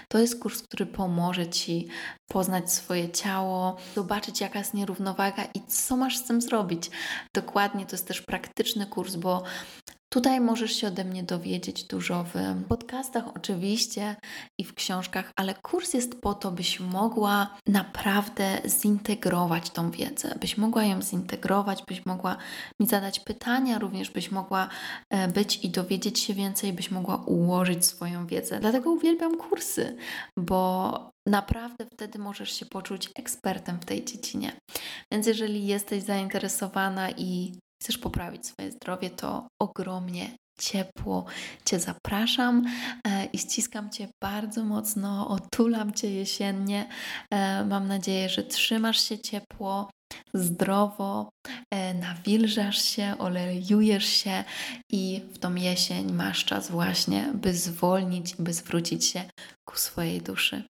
to 0.07 0.19
jest 0.19 0.39
kurs, 0.39 0.63
który 0.63 0.85
pomoże 0.85 1.47
Ci 1.47 1.87
poznać 2.31 2.73
swoje 2.73 3.09
ciało, 3.09 3.77
zobaczyć, 3.95 4.41
jaka 4.41 4.59
jest 4.59 4.73
nierównowaga 4.73 5.43
i 5.43 5.61
co 5.67 5.97
masz 5.97 6.17
z 6.17 6.23
tym 6.23 6.41
zrobić. 6.41 6.89
Dokładnie 7.35 7.85
to 7.85 7.91
jest 7.91 8.07
też 8.07 8.21
praktyczny 8.21 8.85
kurs, 8.85 9.15
bo 9.15 9.43
Tutaj 10.13 10.41
możesz 10.41 10.71
się 10.75 10.87
ode 10.87 11.03
mnie 11.03 11.23
dowiedzieć 11.23 11.83
dużo 11.83 12.25
w 12.33 12.63
podcastach, 12.67 13.23
oczywiście 13.35 14.15
i 14.59 14.63
w 14.63 14.73
książkach, 14.73 15.31
ale 15.35 15.53
kurs 15.53 15.93
jest 15.93 16.21
po 16.21 16.33
to, 16.33 16.51
byś 16.51 16.79
mogła 16.79 17.57
naprawdę 17.67 18.61
zintegrować 18.67 19.69
tą 19.69 19.91
wiedzę, 19.91 20.35
byś 20.41 20.57
mogła 20.57 20.83
ją 20.83 21.01
zintegrować, 21.01 21.83
byś 21.87 22.05
mogła 22.05 22.37
mi 22.79 22.87
zadać 22.87 23.19
pytania, 23.19 23.79
również 23.79 24.09
byś 24.09 24.31
mogła 24.31 24.69
e, 25.09 25.27
być 25.27 25.65
i 25.65 25.69
dowiedzieć 25.69 26.19
się 26.19 26.33
więcej, 26.33 26.73
byś 26.73 26.91
mogła 26.91 27.15
ułożyć 27.15 27.85
swoją 27.85 28.27
wiedzę. 28.27 28.59
Dlatego 28.59 28.91
uwielbiam 28.91 29.37
kursy, 29.37 29.97
bo 30.39 31.09
naprawdę 31.27 31.85
wtedy 31.93 32.19
możesz 32.19 32.51
się 32.51 32.65
poczuć 32.65 33.09
ekspertem 33.15 33.79
w 33.79 33.85
tej 33.85 34.05
dziedzinie. 34.05 34.51
Więc 35.11 35.27
jeżeli 35.27 35.67
jesteś 35.67 36.03
zainteresowana 36.03 37.11
i 37.11 37.53
chcesz 37.81 37.97
poprawić 37.97 38.45
swoje 38.45 38.71
zdrowie, 38.71 39.09
to 39.09 39.47
ogromnie 39.61 40.31
ciepło 40.59 41.25
Cię 41.65 41.79
zapraszam 41.79 42.65
e, 43.07 43.25
i 43.25 43.37
ściskam 43.37 43.89
Cię 43.89 44.07
bardzo 44.23 44.63
mocno, 44.63 45.27
otulam 45.27 45.93
Cię 45.93 46.11
jesiennie. 46.11 46.87
E, 47.31 47.65
mam 47.65 47.87
nadzieję, 47.87 48.29
że 48.29 48.43
trzymasz 48.43 49.09
się 49.09 49.19
ciepło, 49.19 49.89
zdrowo, 50.33 51.29
e, 51.73 51.93
nawilżasz 51.93 52.81
się, 52.81 53.15
olejujesz 53.19 54.05
się 54.05 54.43
i 54.91 55.21
w 55.33 55.37
tą 55.37 55.55
jesień 55.55 56.11
masz 56.11 56.45
czas 56.45 56.71
właśnie, 56.71 57.31
by 57.33 57.53
zwolnić, 57.53 58.35
by 58.35 58.53
zwrócić 58.53 59.05
się 59.05 59.23
ku 59.69 59.77
swojej 59.77 60.21
duszy. 60.21 60.63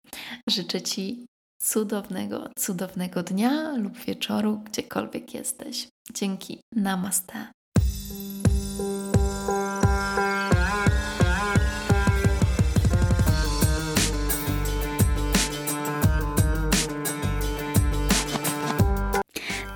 Życzę 0.49 0.81
Ci 0.81 1.25
cudownego, 1.61 2.49
cudownego 2.59 3.23
dnia 3.23 3.77
lub 3.77 3.97
wieczoru, 3.97 4.57
gdziekolwiek 4.57 5.33
jesteś. 5.33 5.87
Dzięki. 6.13 6.61
Namaste. 6.75 7.47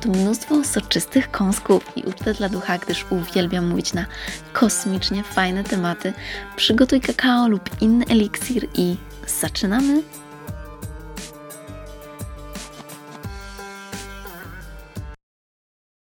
tu 0.00 0.10
mnóstwo 0.10 0.64
soczystych 0.64 1.30
kąsków 1.30 1.96
i 1.96 2.02
ucztę 2.02 2.34
dla 2.34 2.48
ducha, 2.48 2.78
gdyż 2.78 3.06
uwielbiam 3.10 3.68
mówić 3.68 3.92
na 3.92 4.06
kosmicznie 4.52 5.22
fajne 5.22 5.64
tematy. 5.64 6.12
Przygotuj 6.56 7.00
kakao 7.00 7.48
lub 7.48 7.70
inny 7.80 8.04
eliksir 8.08 8.68
i 8.74 8.96
zaczynamy! 9.40 10.02